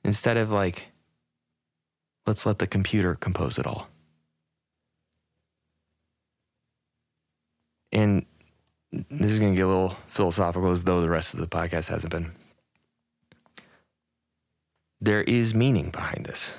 Instead 0.04 0.38
of 0.38 0.52
like, 0.52 0.90
let's 2.28 2.46
let 2.46 2.60
the 2.60 2.68
computer 2.68 3.16
compose 3.16 3.58
it 3.58 3.66
all. 3.66 3.88
And 7.92 8.28
this 8.92 9.32
is 9.32 9.40
going 9.40 9.54
to 9.54 9.58
get 9.58 9.66
a 9.66 9.68
little 9.68 9.98
philosophical 10.08 10.70
as 10.70 10.84
though 10.84 11.02
the 11.02 11.10
rest 11.10 11.34
of 11.34 11.40
the 11.40 11.48
podcast 11.48 11.88
hasn't 11.88 12.12
been. 12.12 12.34
There 15.02 15.24
is 15.24 15.56
meaning 15.56 15.90
behind 15.90 16.28
this. 16.28 16.54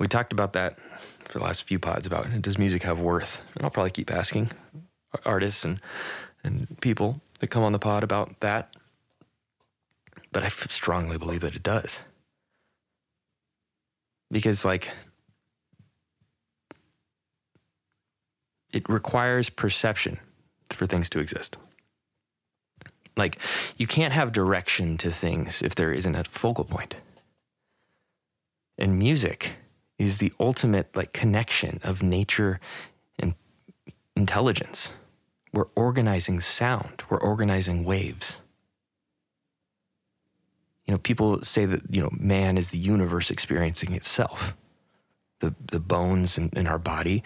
We 0.00 0.08
talked 0.08 0.32
about 0.32 0.54
that 0.54 0.76
for 1.24 1.38
the 1.38 1.44
last 1.44 1.64
few 1.64 1.78
pods 1.78 2.06
about 2.06 2.42
does 2.42 2.58
music 2.58 2.82
have 2.82 2.98
worth? 2.98 3.40
And 3.54 3.64
I'll 3.64 3.70
probably 3.70 3.90
keep 3.90 4.10
asking 4.10 4.50
artists 5.24 5.64
and, 5.64 5.80
and 6.42 6.80
people 6.80 7.20
that 7.40 7.48
come 7.48 7.62
on 7.62 7.72
the 7.72 7.78
pod 7.78 8.02
about 8.02 8.40
that. 8.40 8.74
But 10.32 10.42
I 10.42 10.48
strongly 10.48 11.18
believe 11.18 11.40
that 11.40 11.54
it 11.54 11.62
does. 11.62 12.00
Because, 14.30 14.64
like, 14.64 14.90
it 18.72 18.88
requires 18.88 19.48
perception 19.48 20.18
for 20.70 20.86
things 20.86 21.08
to 21.10 21.20
exist. 21.20 21.56
Like, 23.16 23.38
you 23.76 23.86
can't 23.86 24.12
have 24.12 24.32
direction 24.32 24.98
to 24.98 25.12
things 25.12 25.62
if 25.62 25.76
there 25.76 25.92
isn't 25.92 26.16
a 26.16 26.24
focal 26.24 26.64
point. 26.64 26.96
And 28.76 28.98
music 28.98 29.52
is 29.98 30.18
the 30.18 30.32
ultimate 30.40 30.94
like 30.94 31.12
connection 31.12 31.80
of 31.82 32.02
nature 32.02 32.60
and 33.18 33.34
intelligence. 34.16 34.92
We're 35.52 35.68
organizing 35.74 36.40
sound, 36.40 37.04
we're 37.08 37.20
organizing 37.20 37.84
waves. 37.84 38.36
You 40.86 40.92
know, 40.92 40.98
people 40.98 41.42
say 41.42 41.64
that, 41.64 41.82
you 41.94 42.02
know, 42.02 42.10
man 42.12 42.58
is 42.58 42.70
the 42.70 42.78
universe 42.78 43.30
experiencing 43.30 43.94
itself. 43.94 44.54
The, 45.40 45.54
the 45.66 45.80
bones 45.80 46.36
in, 46.38 46.50
in 46.54 46.66
our 46.66 46.78
body 46.78 47.22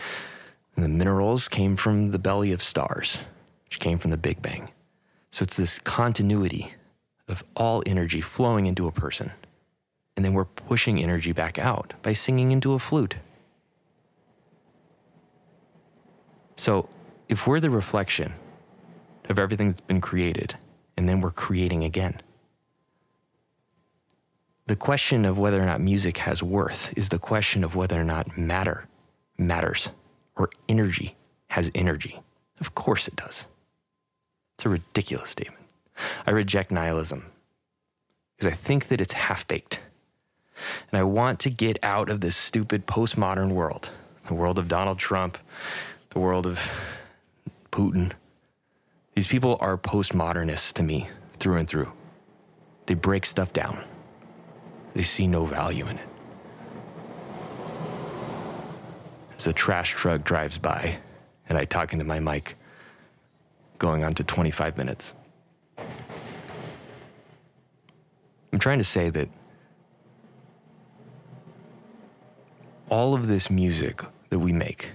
and 0.77 0.85
the 0.85 0.89
minerals 0.89 1.49
came 1.49 1.75
from 1.75 2.13
the 2.13 2.19
belly 2.19 2.53
of 2.53 2.63
stars, 2.63 3.19
which 3.65 3.81
came 3.81 3.99
from 3.99 4.13
the 4.13 4.17
Big 4.17 4.41
Bang. 4.41 4.71
So 5.31 5.43
it's 5.43 5.57
this 5.57 5.79
continuity 5.81 6.73
of 7.27 7.43
all 7.57 7.83
energy 7.85 8.21
flowing 8.21 8.67
into 8.67 8.87
a 8.87 8.93
person. 8.93 9.33
And 10.19 10.25
then 10.25 10.35
we're 10.35 10.47
pushing 10.47 11.01
energy 11.01 11.31
back 11.31 11.61
out 11.61 11.95
by 12.03 12.13
singing 12.13 12.51
into 12.51 12.73
a 12.73 12.81
flute. 12.81 13.19
So 16.57 16.89
if 17.29 17.47
we're 17.47 17.61
the 17.61 17.71
reflection 17.71 18.33
of 19.29 19.39
everything 19.39 19.69
that's 19.69 19.81
been 19.81 20.01
created, 20.01 20.57
and 20.97 21.09
then 21.09 21.21
we're 21.21 21.31
creating 21.31 21.85
again, 21.85 22.21
the 24.67 24.75
question 24.75 25.25
of 25.25 25.39
whether 25.39 25.63
or 25.63 25.67
not 25.67 25.81
music 25.81 26.19
has 26.19 26.43
worth 26.43 26.93
is 26.97 27.11
the 27.11 27.21
question 27.21 27.63
of 27.63 27.77
whether 27.77 28.01
or 28.01 28.03
not 28.03 28.37
matter 28.37 28.89
matters 29.39 29.91
or 30.35 30.51
energy 30.69 31.15
has 31.51 31.71
energy. 31.77 32.21
Of 32.59 32.75
course 32.75 33.07
it 33.07 33.15
does. 33.15 33.47
It's 34.57 34.67
a 34.67 34.69
ridiculous 34.69 35.31
statement. 35.31 35.65
I 36.27 36.33
reject 36.33 36.73
nihilism 36.73 37.27
because 38.37 38.53
I 38.53 38.57
think 38.57 38.89
that 38.89 39.01
it's 39.01 39.13
half 39.13 39.47
baked. 39.47 39.79
And 40.91 40.99
I 40.99 41.03
want 41.03 41.41
to 41.41 41.51
get 41.51 41.79
out 41.83 42.09
of 42.09 42.21
this 42.21 42.37
stupid 42.37 42.87
postmodern 42.87 43.53
world 43.53 43.91
the 44.27 44.35
world 44.35 44.59
of 44.59 44.69
Donald 44.69 44.99
Trump, 44.99 45.39
the 46.11 46.19
world 46.19 46.47
of 46.47 46.71
Putin. 47.73 48.13
These 49.15 49.27
people 49.27 49.57
are 49.61 49.79
postmodernists 49.79 50.75
to 50.75 50.83
me 50.83 51.09
through 51.39 51.57
and 51.57 51.67
through. 51.67 51.91
They 52.85 52.93
break 52.93 53.25
stuff 53.25 53.55
down, 53.55 53.83
they 54.93 55.03
see 55.03 55.27
no 55.27 55.47
value 55.47 55.87
in 55.87 55.97
it. 55.97 56.09
as 59.39 59.47
a 59.47 59.53
trash 59.53 59.93
truck 59.93 60.25
drives 60.25 60.59
by 60.59 60.99
and 61.49 61.57
I 61.57 61.65
talk 61.65 61.93
into 61.93 62.05
my 62.05 62.21
mic, 62.21 62.57
going 63.79 64.05
on 64.05 64.15
to 64.15 64.25
25 64.25 64.77
minutes. 64.77 65.15
I'm 68.53 68.59
trying 68.59 68.79
to 68.79 68.85
say 68.85 69.09
that 69.11 69.29
all 72.91 73.15
of 73.15 73.29
this 73.29 73.51
music 73.51 74.03
that 74.31 74.39
we 74.39 74.53
make, 74.53 74.91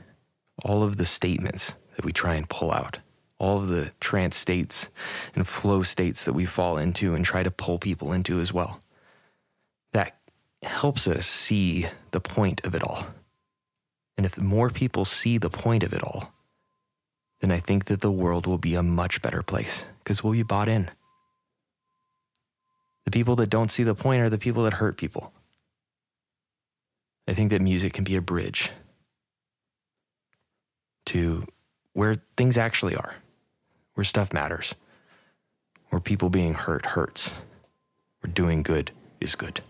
all 0.63 0.84
of 0.84 0.97
the 0.97 1.06
statements 1.06 1.75
that 1.95 2.06
we 2.06 2.12
try 2.12 2.36
and 2.36 2.49
pull 2.49 2.71
out, 2.71 2.99
all 3.38 3.58
of 3.60 3.67
the 3.67 3.91
trance 3.99 4.36
states 4.36 4.89
and 5.36 5.47
flow 5.47 5.84
states 5.84 6.25
that 6.25 6.34
we 6.34 6.45
fall 6.45 6.77
into 6.77 7.13
and 7.13 7.25
try 7.25 7.43
to 7.43 7.51
pull 7.51 7.77
people 7.77 8.12
into 8.12 8.39
as 8.39 8.53
well, 8.53 8.79
that 9.91 10.17
helps 10.63 11.08
us 11.08 11.25
see 11.25 11.88
the 12.12 12.21
point 12.21 12.65
of 12.65 12.73
it 12.73 12.84
all. 12.84 13.06
And 14.17 14.25
if 14.25 14.38
more 14.38 14.69
people 14.69 15.06
see 15.06 15.38
the 15.38 15.49
point 15.49 15.84
of 15.84 15.93
it 15.93 16.03
all, 16.03 16.32
then 17.41 17.51
I 17.51 17.60
think 17.60 17.86
that 17.86 18.01
the 18.01 18.12
world 18.12 18.47
will 18.47 18.58
be 18.58 18.75
a 18.75 18.84
much 18.84 19.21
better 19.21 19.43
place 19.43 19.86
because 19.99 20.23
we'll 20.23 20.34
be 20.34 20.43
bought 20.43 20.69
in. 20.69 20.89
The 23.06 23.12
people 23.12 23.36
that 23.36 23.49
don't 23.49 23.69
see 23.69 23.84
the 23.84 23.95
point 23.95 24.21
are 24.21 24.29
the 24.29 24.38
people 24.38 24.63
that 24.63 24.73
hurt 24.73 24.97
people. 24.97 25.34
I 27.28 27.34
think 27.34 27.52
that 27.52 27.62
music 27.62 27.94
can 27.94 28.04
be 28.04 28.16
a 28.16 28.22
bridge 28.22 28.72
to 31.08 31.46
where 31.94 32.22
things 32.38 32.58
actually 32.58 32.96
are, 32.96 33.16
where 33.94 34.04
stuff 34.04 34.34
matters, 34.34 34.76
where 35.90 36.00
people 36.00 36.30
being 36.30 36.54
hurt 36.54 36.88
hurts, 36.88 37.32
where 38.20 38.32
doing 38.32 38.64
good 38.64 38.92
is 39.22 39.36
good. 39.36 39.62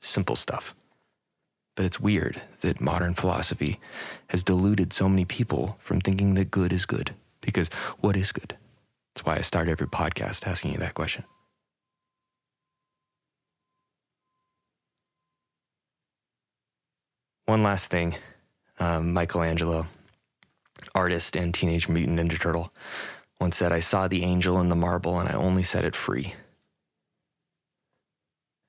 Simple 0.00 0.36
stuff. 0.36 0.74
But 1.74 1.86
it's 1.86 2.00
weird 2.00 2.42
that 2.60 2.80
modern 2.80 3.14
philosophy 3.14 3.80
has 4.28 4.42
deluded 4.42 4.92
so 4.92 5.08
many 5.08 5.24
people 5.24 5.76
from 5.80 6.00
thinking 6.00 6.34
that 6.34 6.50
good 6.50 6.72
is 6.72 6.84
good. 6.84 7.14
Because 7.40 7.68
what 8.00 8.16
is 8.16 8.30
good? 8.30 8.56
That's 9.14 9.24
why 9.24 9.36
I 9.36 9.40
start 9.40 9.68
every 9.68 9.86
podcast 9.86 10.46
asking 10.46 10.72
you 10.72 10.78
that 10.78 10.94
question. 10.94 11.24
One 17.46 17.62
last 17.62 17.90
thing 17.90 18.16
um, 18.78 19.12
Michelangelo, 19.12 19.86
artist 20.94 21.36
and 21.36 21.54
Teenage 21.54 21.88
Mutant 21.88 22.18
Ninja 22.18 22.40
Turtle, 22.40 22.72
once 23.40 23.56
said, 23.56 23.72
I 23.72 23.80
saw 23.80 24.08
the 24.08 24.24
angel 24.24 24.60
in 24.60 24.68
the 24.68 24.76
marble 24.76 25.18
and 25.18 25.28
I 25.28 25.34
only 25.34 25.62
set 25.62 25.84
it 25.84 25.96
free. 25.96 26.34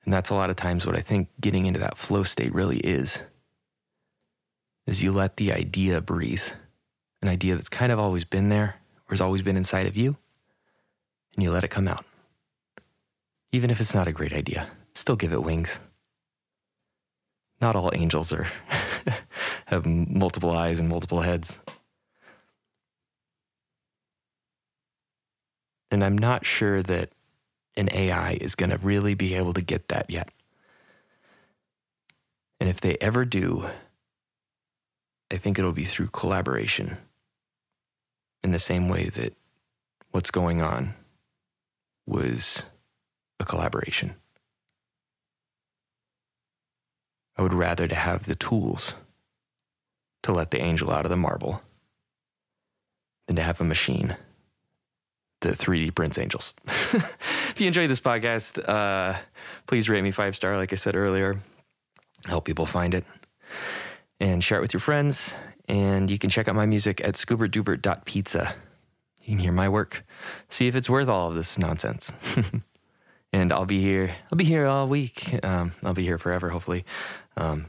And 0.04 0.12
that's 0.12 0.30
a 0.30 0.34
lot 0.34 0.50
of 0.50 0.56
times 0.56 0.86
what 0.86 0.96
I 0.96 1.00
think 1.00 1.28
getting 1.40 1.66
into 1.66 1.80
that 1.80 1.96
flow 1.96 2.24
state 2.24 2.54
really 2.54 2.78
is. 2.78 3.20
Is 4.86 5.02
you 5.02 5.12
let 5.12 5.36
the 5.36 5.52
idea 5.52 6.00
breathe. 6.00 6.44
An 7.22 7.28
idea 7.28 7.56
that's 7.56 7.70
kind 7.70 7.90
of 7.90 7.98
always 7.98 8.24
been 8.24 8.50
there 8.50 8.76
or 9.08 9.10
has 9.10 9.20
always 9.20 9.42
been 9.42 9.56
inside 9.56 9.86
of 9.86 9.96
you, 9.96 10.16
and 11.34 11.42
you 11.42 11.50
let 11.50 11.64
it 11.64 11.68
come 11.68 11.88
out. 11.88 12.04
Even 13.50 13.70
if 13.70 13.80
it's 13.80 13.94
not 13.94 14.08
a 14.08 14.12
great 14.12 14.32
idea, 14.32 14.68
still 14.94 15.16
give 15.16 15.32
it 15.32 15.42
wings. 15.42 15.78
Not 17.60 17.76
all 17.76 17.90
angels 17.94 18.32
are 18.32 18.46
have 19.66 19.86
multiple 19.86 20.50
eyes 20.50 20.80
and 20.80 20.88
multiple 20.88 21.20
heads. 21.20 21.58
And 25.90 26.04
I'm 26.04 26.18
not 26.18 26.44
sure 26.44 26.82
that 26.82 27.10
an 27.76 27.88
AI 27.92 28.32
is 28.40 28.54
going 28.54 28.70
to 28.70 28.78
really 28.78 29.14
be 29.14 29.34
able 29.34 29.52
to 29.52 29.62
get 29.62 29.88
that 29.88 30.10
yet. 30.10 30.30
And 32.60 32.68
if 32.68 32.80
they 32.80 32.96
ever 33.00 33.24
do, 33.24 33.68
I 35.30 35.36
think 35.36 35.58
it'll 35.58 35.72
be 35.72 35.84
through 35.84 36.08
collaboration 36.08 36.96
in 38.42 38.52
the 38.52 38.58
same 38.58 38.88
way 38.88 39.08
that 39.10 39.34
what's 40.10 40.30
going 40.30 40.62
on 40.62 40.94
was 42.06 42.62
a 43.40 43.44
collaboration. 43.44 44.14
I 47.36 47.42
would 47.42 47.54
rather 47.54 47.88
to 47.88 47.94
have 47.94 48.24
the 48.24 48.34
tools 48.34 48.94
to 50.22 50.32
let 50.32 50.50
the 50.50 50.60
angel 50.60 50.90
out 50.90 51.04
of 51.04 51.10
the 51.10 51.16
marble 51.16 51.62
than 53.26 53.36
to 53.36 53.42
have 53.42 53.60
a 53.60 53.64
machine 53.64 54.16
that 55.40 55.58
3D 55.58 55.94
prints 55.94 56.18
angels. 56.18 56.52
if 56.66 57.56
you 57.58 57.66
enjoyed 57.66 57.90
this 57.90 58.00
podcast, 58.00 58.66
uh, 58.68 59.18
please 59.66 59.88
rate 59.88 60.02
me 60.02 60.10
five 60.10 60.34
star, 60.34 60.56
like 60.56 60.72
I 60.72 60.76
said 60.76 60.96
earlier. 60.96 61.40
help 62.26 62.44
people 62.44 62.66
find 62.66 62.94
it, 62.94 63.04
and 64.18 64.42
share 64.42 64.58
it 64.58 64.62
with 64.62 64.72
your 64.72 64.80
friends. 64.80 65.34
And 65.68 66.10
you 66.10 66.18
can 66.18 66.30
check 66.30 66.48
out 66.48 66.54
my 66.54 66.66
music 66.66 67.00
at 67.02 67.14
scoobertdoobert.pizza. 67.14 68.54
You 69.22 69.30
can 69.32 69.38
hear 69.38 69.52
my 69.52 69.68
work, 69.68 70.04
see 70.50 70.66
if 70.66 70.76
it's 70.76 70.90
worth 70.90 71.08
all 71.08 71.30
of 71.30 71.34
this 71.34 71.56
nonsense. 71.58 72.12
and 73.32 73.52
I'll 73.52 73.64
be 73.64 73.80
here. 73.80 74.14
I'll 74.30 74.36
be 74.36 74.44
here 74.44 74.66
all 74.66 74.86
week. 74.86 75.42
Um, 75.42 75.72
I'll 75.82 75.94
be 75.94 76.04
here 76.04 76.18
forever, 76.18 76.50
hopefully. 76.50 76.84
Um, 77.36 77.66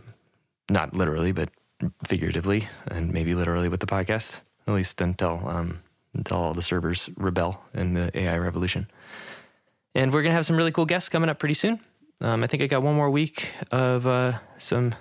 not 0.69 0.93
literally, 0.95 1.32
but 1.32 1.49
figuratively, 2.06 2.67
and 2.88 3.12
maybe 3.12 3.36
literally 3.36 3.69
with 3.69 3.80
the 3.80 3.86
podcast, 3.86 4.39
at 4.67 4.73
least 4.73 5.01
until 5.01 5.41
um, 5.47 5.82
until 6.13 6.38
all 6.38 6.54
the 6.54 6.62
servers 6.62 7.10
rebel 7.17 7.62
in 7.73 7.93
the 7.93 8.17
AI 8.17 8.38
revolution. 8.38 8.88
And 9.93 10.13
we're 10.13 10.23
gonna 10.23 10.36
have 10.36 10.45
some 10.45 10.56
really 10.56 10.71
cool 10.71 10.86
guests 10.86 11.10
coming 11.10 11.30
up 11.30 11.39
pretty 11.39 11.54
soon. 11.54 11.80
Um, 12.21 12.43
I 12.43 12.47
think 12.47 12.63
I 12.63 12.67
got 12.67 12.84
one 12.84 12.95
more 12.95 13.10
week 13.10 13.51
of 13.71 14.08
uh, 14.08 14.39
some 14.58 14.95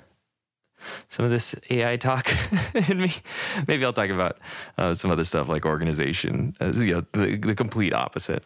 some 1.09 1.25
of 1.25 1.31
this 1.31 1.55
AI 1.71 1.97
talk 1.97 2.31
in 2.89 3.01
me. 3.01 3.13
Maybe 3.67 3.85
I'll 3.85 3.93
talk 3.93 4.11
about 4.11 4.39
uh, 4.77 4.95
some 4.95 5.11
other 5.11 5.25
stuff 5.25 5.49
like 5.49 5.65
organization, 5.65 6.55
uh, 6.61 6.73
you 6.75 6.95
know, 6.95 7.05
the, 7.13 7.37
the 7.37 7.55
complete 7.55 7.95
opposite 7.95 8.45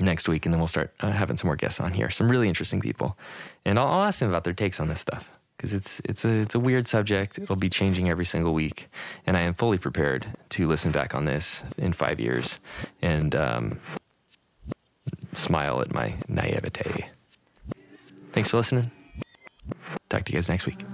next 0.00 0.28
week, 0.28 0.46
and 0.46 0.52
then 0.52 0.60
we'll 0.60 0.68
start 0.68 0.92
uh, 1.00 1.10
having 1.10 1.36
some 1.36 1.48
more 1.48 1.56
guests 1.56 1.80
on 1.80 1.92
here. 1.92 2.10
Some 2.10 2.28
really 2.28 2.48
interesting 2.48 2.80
people, 2.80 3.16
and 3.64 3.78
I'll, 3.78 3.86
I'll 3.86 4.04
ask 4.04 4.20
them 4.20 4.28
about 4.28 4.44
their 4.44 4.52
takes 4.52 4.80
on 4.80 4.88
this 4.88 5.00
stuff 5.00 5.28
because 5.56 5.72
it's 5.72 6.00
it's 6.04 6.24
a 6.24 6.28
it's 6.28 6.54
a 6.54 6.60
weird 6.60 6.86
subject. 6.86 7.38
It'll 7.38 7.56
be 7.56 7.70
changing 7.70 8.08
every 8.08 8.24
single 8.24 8.54
week, 8.54 8.88
and 9.26 9.36
I 9.36 9.40
am 9.40 9.54
fully 9.54 9.78
prepared 9.78 10.26
to 10.50 10.66
listen 10.66 10.92
back 10.92 11.14
on 11.14 11.24
this 11.24 11.62
in 11.78 11.92
five 11.92 12.20
years 12.20 12.58
and 13.02 13.34
um, 13.34 13.80
smile 15.32 15.80
at 15.80 15.92
my 15.92 16.14
naivete. 16.28 17.06
Thanks 18.32 18.50
for 18.50 18.56
listening. 18.58 18.90
Talk 20.08 20.24
to 20.24 20.32
you 20.32 20.36
guys 20.36 20.48
next 20.48 20.66
week. 20.66 20.84